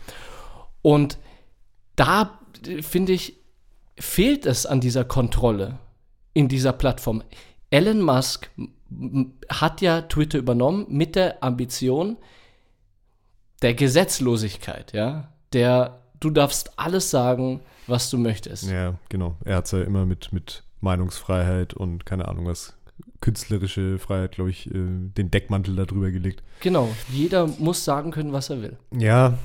[0.82, 1.18] Und
[1.96, 3.36] da, äh, finde ich,
[3.98, 5.78] fehlt es an dieser Kontrolle
[6.34, 7.22] in dieser Plattform.
[7.70, 8.50] Elon Musk
[9.48, 12.16] hat ja Twitter übernommen mit der Ambition
[13.62, 18.70] der Gesetzlosigkeit, ja, der du darfst alles sagen, was du möchtest.
[18.70, 19.36] Ja, genau.
[19.44, 22.74] Er hat es ja immer mit, mit Meinungsfreiheit und keine Ahnung was,
[23.20, 26.42] künstlerische Freiheit, glaube ich, äh, den Deckmantel darüber gelegt.
[26.60, 28.78] Genau, jeder muss sagen können, was er will.
[28.96, 29.38] Ja,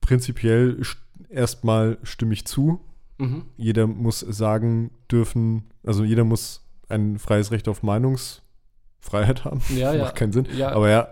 [0.00, 0.96] prinzipiell st-
[1.28, 2.80] erstmal stimme ich zu.
[3.18, 3.44] Mhm.
[3.56, 9.60] Jeder muss sagen dürfen, also jeder muss ein freies Recht auf Meinungsfreiheit haben.
[9.74, 10.04] Ja, ja.
[10.04, 10.46] Macht keinen Sinn.
[10.56, 10.72] Ja.
[10.72, 11.08] Aber ja,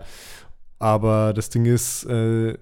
[0.79, 2.57] aber das Ding ist, äh,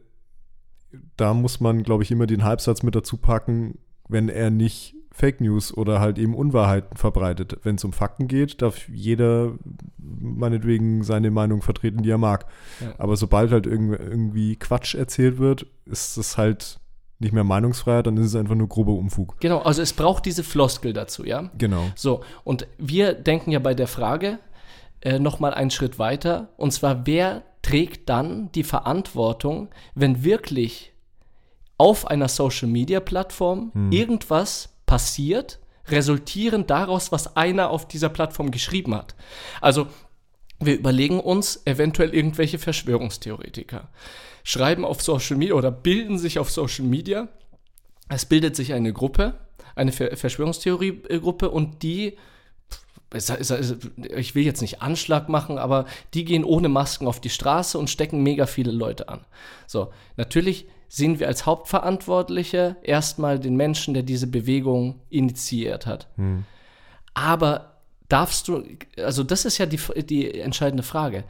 [1.18, 3.78] da muss man, glaube ich, immer den Halbsatz mit dazu packen,
[4.08, 7.60] wenn er nicht Fake News oder halt eben Unwahrheiten verbreitet.
[7.64, 9.54] Wenn es um Fakten geht, darf jeder
[9.98, 12.48] meinetwegen seine Meinung vertreten, die er mag.
[12.82, 12.96] Ja.
[12.98, 16.80] Aber sobald halt irgend- irgendwie Quatsch erzählt wird, ist es halt
[17.20, 19.39] nicht mehr Meinungsfreiheit, dann ist es einfach nur grober Unfug.
[19.39, 21.52] Genau, also es braucht diese Floskel dazu, ja.
[21.58, 21.84] Genau.
[21.96, 24.39] So, und wir denken ja bei der Frage
[25.02, 26.50] äh, nochmal einen Schritt weiter.
[26.58, 30.93] Und zwar, wer trägt dann die Verantwortung, wenn wirklich
[31.78, 39.16] auf einer Social-Media-Plattform irgendwas passiert, resultierend daraus, was einer auf dieser Plattform geschrieben hat.
[39.59, 39.88] Also,
[40.59, 43.89] wir überlegen uns eventuell irgendwelche Verschwörungstheoretiker,
[44.43, 47.28] schreiben auf Social Media oder bilden sich auf Social Media.
[48.07, 49.39] Es bildet sich eine Gruppe,
[49.76, 52.18] eine Ver Verschwörungstheorie-Gruppe und die,
[53.14, 57.89] ich will jetzt nicht Anschlag machen, aber die gehen ohne Masken auf die Straße und
[57.89, 59.22] stecken mega viele Leute an.
[59.68, 66.07] So, natürlich sehen wir als Hauptverantwortliche erstmal den Menschen, der diese Bewegung initiiert hat.
[67.14, 67.74] Aber
[68.09, 68.64] darfst du,
[68.97, 71.24] also das ist ja die, die entscheidende Frage.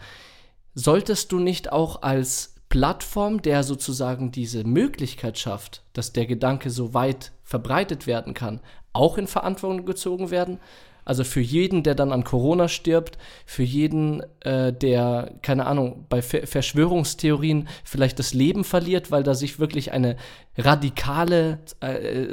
[0.75, 6.93] Solltest du nicht auch als Plattform, der sozusagen diese Möglichkeit schafft, dass der Gedanke so
[6.93, 8.59] weit verbreitet werden kann,
[8.93, 10.59] auch in Verantwortung gezogen werden?
[11.05, 16.21] Also für jeden, der dann an Corona stirbt, für jeden, äh, der, keine Ahnung, bei
[16.21, 20.17] Ver Verschwörungstheorien vielleicht das Leben verliert, weil da sich wirklich eine
[20.57, 22.27] radikale, äh,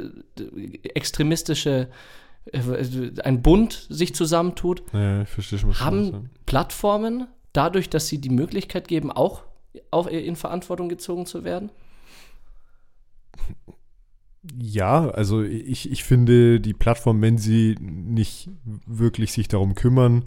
[0.93, 1.89] extremistische,
[2.51, 2.59] äh,
[3.23, 8.29] ein Bund sich zusammentut, Ja, ich verstehe schon, haben meinst, Plattformen dadurch, dass sie die
[8.29, 9.43] Möglichkeit geben, auch
[9.89, 11.71] auch in Verantwortung gezogen zu werden?
[14.57, 18.49] Ja, also ich, ich finde, die Plattform, wenn sie nicht
[18.87, 20.25] wirklich sich darum kümmern,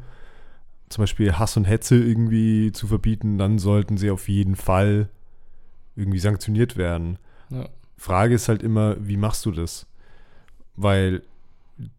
[0.89, 5.09] zum Beispiel Hass und Hetze irgendwie zu verbieten, dann sollten sie auf jeden Fall
[5.97, 7.19] irgendwie sanktioniert werden.
[7.51, 7.69] Ja.
[7.97, 9.87] Frage ist halt immer, wie machst du das?
[10.77, 11.23] Weil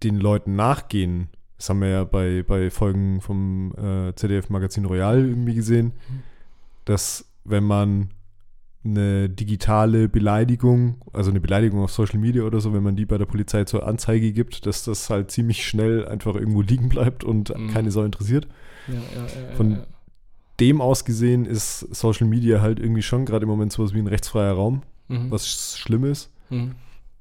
[0.04, 5.56] den Leuten nachgehen, das haben wir ja bei, bei Folgen vom äh, ZDF-Magazin Royal irgendwie
[5.56, 5.94] gesehen,
[6.86, 8.12] dass wenn man
[8.86, 13.18] eine digitale Beleidigung, also eine Beleidigung auf Social Media oder so, wenn man die bei
[13.18, 17.58] der Polizei zur Anzeige gibt, dass das halt ziemlich schnell einfach irgendwo liegen bleibt und
[17.58, 17.68] Mhm.
[17.70, 18.48] keine Sau interessiert.
[18.88, 19.00] Ja, ja,
[19.50, 19.80] ja, Von-.
[20.60, 24.08] Dem aus gesehen ist Social Media halt irgendwie schon gerade im Moment sowas wie ein
[24.08, 25.30] rechtsfreier Raum, Mhm.
[25.32, 26.30] was schlimm ist.
[26.50, 26.72] Mhm.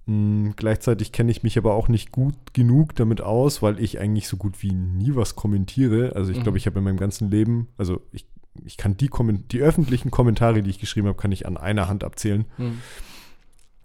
[0.07, 4.29] Mm, Gleichzeitig kenne ich mich aber auch nicht gut genug damit aus, weil ich eigentlich
[4.29, 6.13] so gut wie nie was kommentiere.
[6.15, 6.43] Also ich Mhm.
[6.43, 8.27] glaube, ich habe in meinem ganzen Leben, also ich,
[8.65, 9.11] ich kann die,
[9.51, 12.45] die öffentlichen Kommentare, die ich geschrieben habe, kann ich an einer Hand abzählen.
[12.59, 12.81] Mhm.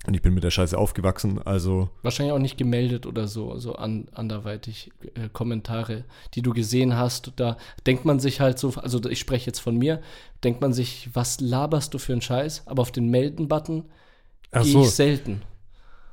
[0.08, 1.42] Und ich bin mit der Scheiße aufgewachsen.
[1.42, 6.06] Also Wahrscheinlich auch nicht gemeldet oder so, so an, anderweitig äh, Kommentare,
[6.36, 7.34] die du gesehen hast.
[7.36, 10.02] Da denkt man sich halt so, also ich spreche jetzt von mir,
[10.44, 12.64] denkt man sich, was laberst du für einen Scheiß?
[12.66, 13.86] Aber auf den Melden-Button
[14.54, 15.42] gehe so, ich selten.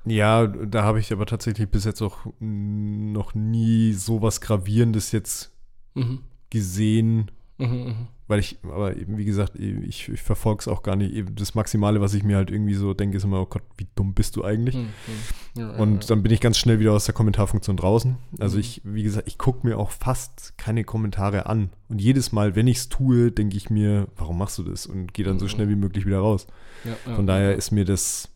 [0.05, 5.53] Ja, da habe ich aber tatsächlich bis jetzt auch noch nie so was Gravierendes jetzt
[5.95, 6.21] Mhm.
[6.51, 8.09] gesehen, Mhm, mhm.
[8.29, 11.15] Weil ich, aber eben, wie gesagt, ich, ich verfolge es auch gar nicht.
[11.41, 14.15] Das Maximale, was ich mir halt irgendwie so denke, ist immer, oh Gott, wie dumm
[14.15, 14.75] bist du eigentlich?
[14.75, 15.61] Mhm, mhm.
[15.61, 16.09] Ja, Und ja.
[16.09, 18.17] dann bin ich ganz schnell wieder aus der Kommentarfunktion draußen.
[18.41, 18.61] Also Mhm.
[18.61, 21.71] ich, wie gesagt, ich gucke mir auch fast keine Kommentare an.
[21.89, 24.87] Und jedes Mal, wenn ich es tue, denke ich mir, warum machst du das?
[24.87, 25.51] Und gehe dann so Mhm.
[25.51, 26.47] schnell wie möglich wieder raus.
[26.85, 27.15] ja.
[27.15, 28.29] Von daher ist mir das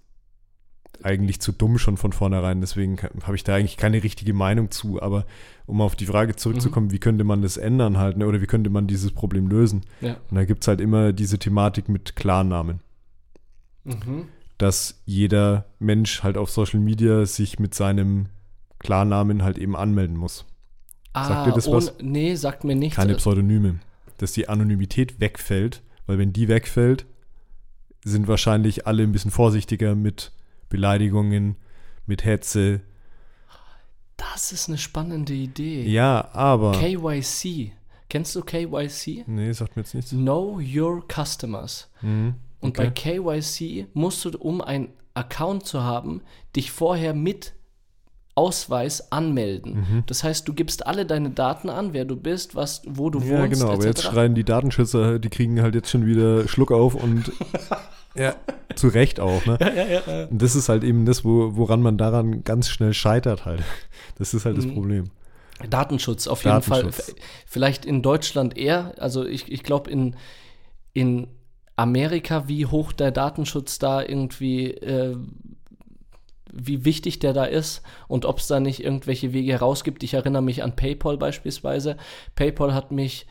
[1.03, 2.61] eigentlich zu dumm schon von vornherein.
[2.61, 5.01] Deswegen habe ich da eigentlich keine richtige Meinung zu.
[5.03, 5.27] Aber
[5.67, 6.93] um auf die Frage zurückzukommen, Mhm.
[6.93, 8.27] wie könnte man das ändern halt, ne?
[8.27, 9.83] oder wie könnte man dieses Problem lösen?
[10.01, 10.17] ja.
[10.31, 12.81] Und da gibt es halt immer diese Thematik mit Klarnamen.
[13.85, 14.25] Mhm.
[14.59, 18.27] dass jeder Mensch halt auf Social Media sich mit seinem
[18.79, 20.45] Klarnamen halt eben anmelden muss.
[21.15, 21.95] Sagt dir das ohne, was?
[22.03, 22.95] Nee, sagt mir nichts.
[22.97, 23.79] Keine Pseudonyme.
[24.19, 27.07] Dass die Anonymität wegfällt, weil wenn die wegfällt,
[28.05, 30.31] sind wahrscheinlich alle ein bisschen vorsichtiger mit
[30.71, 31.57] Beleidigungen,
[32.07, 32.81] mit Hetze.
[34.17, 35.83] Das ist eine spannende Idee.
[35.87, 36.73] Ja, aber.
[36.73, 37.73] KYC.
[38.09, 39.25] Kennst du KYC?
[39.27, 40.11] Nee, sagt mir jetzt nichts.
[40.11, 41.89] Know Your Customers.
[42.03, 42.35] Mhm.
[42.61, 42.87] Und Okay.
[42.87, 46.21] bei KYC musst du, um einen Account zu haben,
[46.57, 47.53] dich vorher mit
[48.35, 49.75] Ausweis anmelden.
[49.75, 50.03] Mhm.
[50.07, 53.43] Das heißt, du gibst alle deine Daten an, wer du bist, was, wo du Ja,
[53.43, 54.13] wohnst, genau, aber jetzt etc.
[54.13, 57.33] schreien die Datenschützer, die kriegen halt jetzt schon wieder Schluck auf und
[58.15, 58.35] ja,
[58.77, 59.57] zu Recht auch, ne?
[59.61, 60.27] Ja, ja, ja.
[60.27, 63.63] Und das ist halt eben das, wo, woran man daran ganz schnell scheitert halt.
[64.19, 64.75] Das ist halt das Mhm.
[64.75, 65.05] Problem.
[65.69, 66.83] Datenschutz auf jeden Fall.
[66.85, 67.11] Datenschutz.
[67.11, 68.95] V- Vielleicht in Deutschland eher.
[68.99, 70.17] Also ich, ich glaube in,
[70.95, 71.29] in
[71.77, 75.17] Amerika, wie hoch der Datenschutz da irgendwie, äh,
[76.53, 80.03] wie wichtig der da ist und ob es da nicht irgendwelche Wege herausgibt.
[80.03, 81.97] Ich erinnere mich an PayPal beispielsweise.
[82.35, 83.27] PayPal hat mich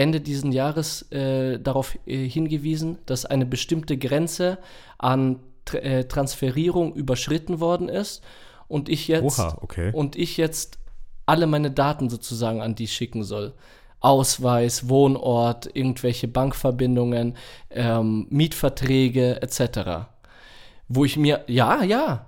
[0.00, 4.56] Ende diesen Jahres äh, darauf äh, hingewiesen, dass eine bestimmte Grenze
[4.96, 8.22] an Tr äh, Transferierung überschritten worden ist
[8.66, 9.90] und ich jetzt Oha, okay.
[9.92, 10.78] und ich jetzt
[11.26, 13.52] alle meine Daten sozusagen an die schicken soll.
[14.00, 17.36] Ausweis, Wohnort, irgendwelche Bankverbindungen,
[17.68, 20.08] ähm, Mietverträge etc.
[20.88, 22.26] Wo ich mir, ja, ja,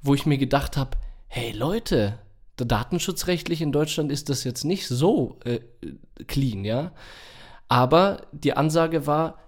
[0.00, 0.96] wo ich mir gedacht habe,
[1.28, 2.18] hey Leute,
[2.64, 5.60] datenschutzrechtlich in Deutschland ist das jetzt nicht so äh,
[6.26, 6.92] clean, ja.
[7.68, 9.38] Aber die Ansage war,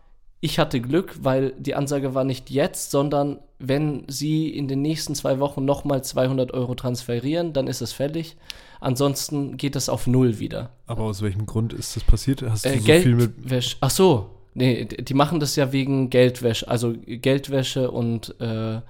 [0.40, 5.14] ich hatte Glück, weil die Ansage war nicht jetzt, sondern wenn Sie in den nächsten
[5.14, 8.36] zwei Wochen nochmal 200 Euro transferieren, dann ist es fällig.
[8.80, 10.70] Ansonsten geht es auf Null wieder.
[10.86, 12.42] Aber aus welchem Grund ist das passiert?
[12.42, 13.36] Hast du Äh, so viel mit.
[13.36, 13.76] Geldwäsche.
[13.80, 18.80] Ach so, nee, die machen das ja wegen Geldwäsche, also Geldwäsche und äh,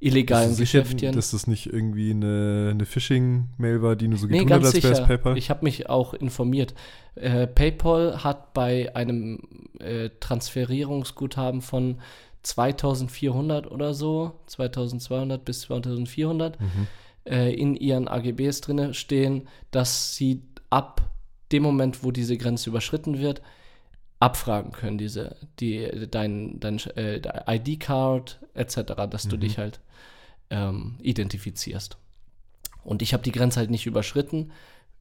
[0.00, 1.14] illegalen sicher, Geschäftchen.
[1.14, 4.82] dass das nicht irgendwie eine, eine Phishing-Mail war, die nur so Nee, getan hat, als
[4.82, 5.04] wäre es.
[5.04, 5.36] PayPal?
[5.36, 6.74] Ich habe mich auch informiert.
[7.16, 9.40] Äh, PayPal hat bei einem
[9.80, 11.98] äh, Transferierungsguthaben von
[12.42, 16.66] 2400 oder so, 2200 bis 2400, Mhm.
[17.24, 21.10] äh, in ihren AGBs drinne stehen, dass sie ab
[21.52, 23.42] dem Moment, wo diese Grenze überschritten wird,
[24.20, 29.40] abfragen können, diese, die, dein, dein äh, ID-Card etc., dass du Mhm.
[29.40, 29.80] dich halt
[30.50, 31.98] ähm, identifizierst.
[32.82, 34.50] Und ich habe die Grenze halt nicht überschritten.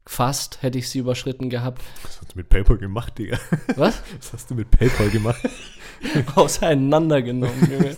[0.05, 1.81] Fast hätte ich sie überschritten gehabt.
[2.03, 3.39] Was hast du mit PayPal gemacht, Digga?
[3.75, 4.01] Was?
[4.19, 5.41] Was hast du mit PayPal gemacht?
[6.35, 7.95] Auseinandergenommen, Junge.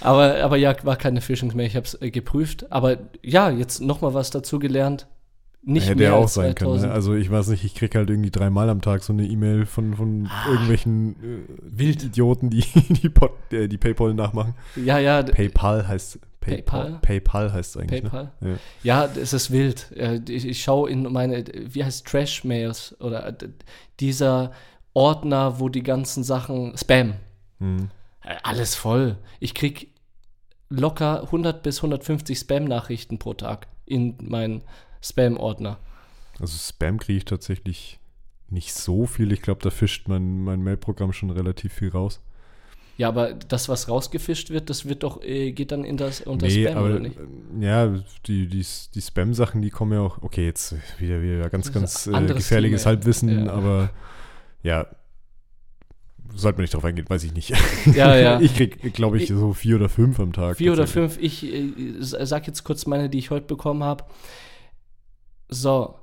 [0.00, 1.66] aber, aber ja, war keine Phishing mehr.
[1.66, 2.70] Ich habe es äh, geprüft.
[2.70, 5.06] Aber ja, jetzt nochmal was dazu gelernt.
[5.68, 6.72] Nicht Hätte mehr ja auch sein können.
[6.72, 6.78] Ne?
[6.78, 6.92] 2000.
[6.94, 9.94] Also ich weiß nicht, ich krieg halt irgendwie dreimal am Tag so eine E-Mail von,
[9.94, 11.46] von irgendwelchen
[11.78, 14.54] äh, Idioten, die die, Pod, äh, die PayPal nachmachen.
[14.76, 16.98] Ja, ja, PayPal heißt PayPal?
[17.02, 18.02] PayPal heißt es eigentlich.
[18.02, 18.32] PayPal.
[18.40, 18.58] Ne?
[18.82, 19.04] Ja.
[19.06, 19.92] Ja, es ist wild.
[19.94, 23.34] Äh, Ich, ich schaue in meine, wie heißt Trash-Mails oder äh,
[24.00, 24.52] dieser
[24.94, 27.14] Ordner, wo die ganzen Sachen, Spam,
[27.58, 27.90] Hm.
[28.42, 29.18] Alles voll.
[29.38, 29.88] Ich krieg
[30.70, 34.62] locker 100 bis 150 Spam-Nachrichten pro Tag in meinen
[35.02, 35.78] Spam-Ordner.
[36.40, 37.98] Also Spam kriege ich tatsächlich
[38.50, 39.32] nicht so viel.
[39.32, 42.20] Ich glaube, da fischt mein, mein Mailprogramm schon relativ viel raus.
[42.96, 46.46] Ja, aber das, was rausgefischt wird, das wird doch, äh, geht dann in das, unter
[46.46, 47.16] nee, Spam, aber oder nicht?
[47.16, 47.94] äh, ja,
[48.26, 52.26] die, die, die Spam-Sachen, die kommen ja auch, okay, jetzt wieder, wieder ganz, ganz äh,
[52.26, 52.90] gefährliches Thema.
[52.90, 53.52] Halbwissen, Ja.
[53.52, 53.90] aber
[54.64, 54.86] ja,
[56.34, 57.52] sollte man nicht drauf eingehen, weiß ich nicht.
[57.94, 58.40] Ja, ja.
[58.40, 60.56] ich krieg, glaube ich, so vier oder fünf am Tag.
[60.56, 61.18] Vier oder fünf.
[61.20, 64.04] Ich äh, sag jetzt kurz meine, die ich heute bekommen habe.
[65.48, 65.94] So.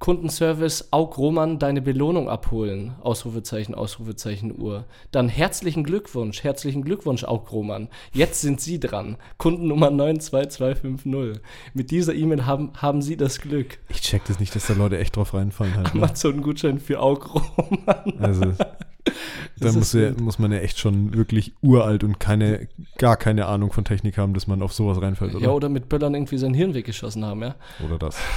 [0.00, 2.94] Kundenservice Aug Roman deine Belohnung abholen.
[3.02, 4.86] Ausrufezeichen, Ausrufezeichen Uhr.
[5.10, 7.88] Dann herzlichen Glückwunsch, herzlichen Glückwunsch Aug Roman.
[8.10, 9.18] Jetzt sind Sie dran.
[9.36, 11.42] Kundennummer 92250.
[11.74, 13.78] Mit dieser E-Mail haben, haben Sie das Glück.
[13.90, 15.94] Ich check das nicht, dass da Leute echt drauf reinfallen halt.
[15.94, 16.02] Ne?
[16.02, 18.18] Amazon-Gutschein für Aug Roman.
[18.18, 18.54] Also,
[19.58, 22.68] Da muss, ja, muss man ja echt schon wirklich uralt und keine,
[22.98, 25.44] gar keine Ahnung von Technik haben, dass man auf sowas reinfällt, oder?
[25.44, 27.54] Ja, oder mit Böllern irgendwie sein Hirn weggeschossen haben, ja.
[27.84, 28.18] Oder das.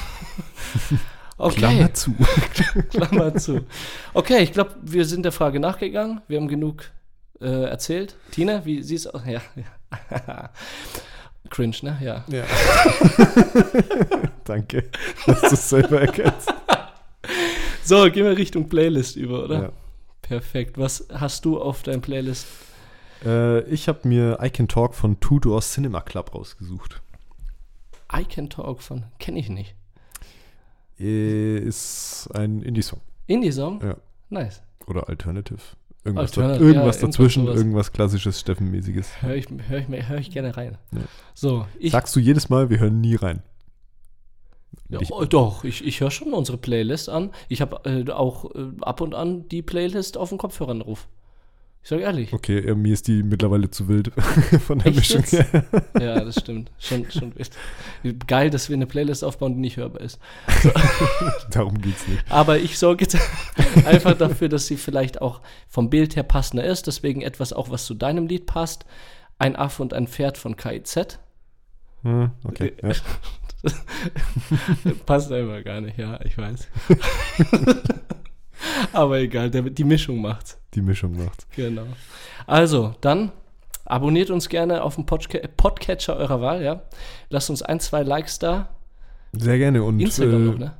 [1.35, 2.15] Okay, Klammer zu.
[2.91, 3.61] Klammer zu.
[4.13, 6.21] Okay, ich glaube, wir sind der Frage nachgegangen.
[6.27, 6.91] Wir haben genug
[7.41, 8.15] äh, erzählt.
[8.31, 9.23] Tina, wie siehst du aus?
[9.25, 10.49] Ja, ja.
[11.49, 11.97] Cringe, ne?
[12.01, 12.23] Ja.
[12.29, 12.43] Ja.
[14.43, 14.85] Danke,
[15.25, 16.53] dass du es selber erkennst.
[17.83, 19.61] So, gehen wir Richtung Playlist über, oder?
[19.63, 19.71] Ja.
[20.23, 20.77] Perfekt.
[20.77, 22.47] Was hast du auf deinem Playlist?
[23.23, 27.01] Äh, ich habe mir I Can Talk von Two Door Cinema Club rausgesucht.
[28.11, 29.75] I Can Talk von, kenne ich nicht.
[30.99, 33.81] Äh, Ist ein Indie-Song Indie-Song?
[33.83, 33.97] Ja.
[34.29, 34.61] Nice.
[34.87, 35.59] oder Alternative.
[36.05, 39.21] Irgendwas, Alternative, da, irgendwas ja, dazwischen, irgendwas klassisches Steffen-mäßiges.
[39.21, 40.77] Hör ich, hör, ich, hör ich gerne rein.
[40.91, 41.01] Ja.
[41.33, 41.91] So, ich.
[41.91, 43.41] Sagst du jedes Mal, wir hören nie rein.
[44.93, 47.31] Ja, ich- oh, doch, ich, ich höre schon unsere Playlist an.
[47.49, 51.07] Ich habe äh, auch äh, ab und an die Playlist auf dem Kopfhörern drauf.
[51.85, 52.31] Ich sage ehrlich.
[52.31, 54.11] Okay, äh, mir ist die mittlerweile zu wild
[54.65, 55.33] von der Echt Mischung jetzt?
[55.33, 55.65] her.
[55.99, 56.71] Ja, das stimmt.
[56.79, 58.25] Schon, schon wild.
[58.27, 60.17] Geil, dass wir eine Playlist aufbauen, die nicht hörbar ist.
[61.51, 62.23] Darum geht's nicht.
[62.31, 63.17] Aber ich sorge jetzt
[63.85, 66.87] einfach dafür, dass sie vielleicht auch vom Bild her passender ist.
[66.87, 68.85] Deswegen etwas auch, was zu deinem Lied passt.
[69.37, 71.19] Ein Affe und ein Pferd von KIZ.
[72.03, 72.91] Hm, okay, ja.
[75.05, 76.67] Passt einfach gar nicht, ja, ich weiß.
[78.93, 80.59] Aber egal, der, die Mischung macht's.
[80.73, 81.45] Die Mischung macht.
[81.55, 81.85] Genau.
[82.47, 83.31] Also, dann
[83.85, 86.83] abonniert uns gerne auf dem Podca Podcatcher eurer Wahl, ja.
[87.29, 88.69] Lasst uns ein, zwei Likes da.
[89.33, 89.83] Sehr gerne.
[89.83, 90.73] Und Instagram äh, noch, ne?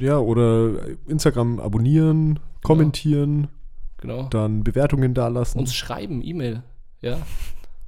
[0.00, 0.72] ja, oder
[1.06, 3.48] Instagram abonnieren, kommentieren,
[3.98, 4.24] Genau.
[4.28, 5.58] dann Bewertungen dalassen.
[5.58, 6.62] Uns schreiben, E-Mail.
[7.00, 7.18] Ja.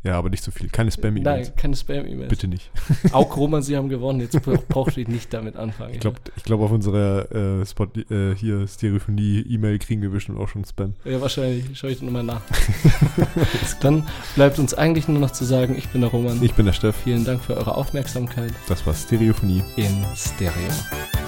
[0.09, 0.69] Ja, aber nicht so viel.
[0.71, 1.53] Keine Nein, Spam-E-Mails.
[1.57, 2.29] keine Spam-E-Mails.
[2.31, 2.71] Bitte nicht.
[3.13, 4.21] Auch Roman, Sie haben gewonnen.
[4.21, 5.93] Jetzt bra- braucht ihr nicht damit anfangen.
[5.93, 7.31] Ich glaube, ich glaub, auf unserer
[7.61, 10.95] äh, Spot, äh, hier Stereophonie-E-Mail kriegen wir bestimmt auch schon Spam.
[11.05, 11.67] Ja, wahrscheinlich.
[11.79, 12.41] Schaue ich nochmal nach.
[13.83, 16.43] Dann bleibt uns eigentlich nur noch zu sagen, ich bin der Roman.
[16.43, 16.97] Ich bin der Steff.
[17.05, 19.63] Vielen Dank für eure Aufmerksamkeit Das war Stereophonie.
[19.77, 21.28] in Stereo.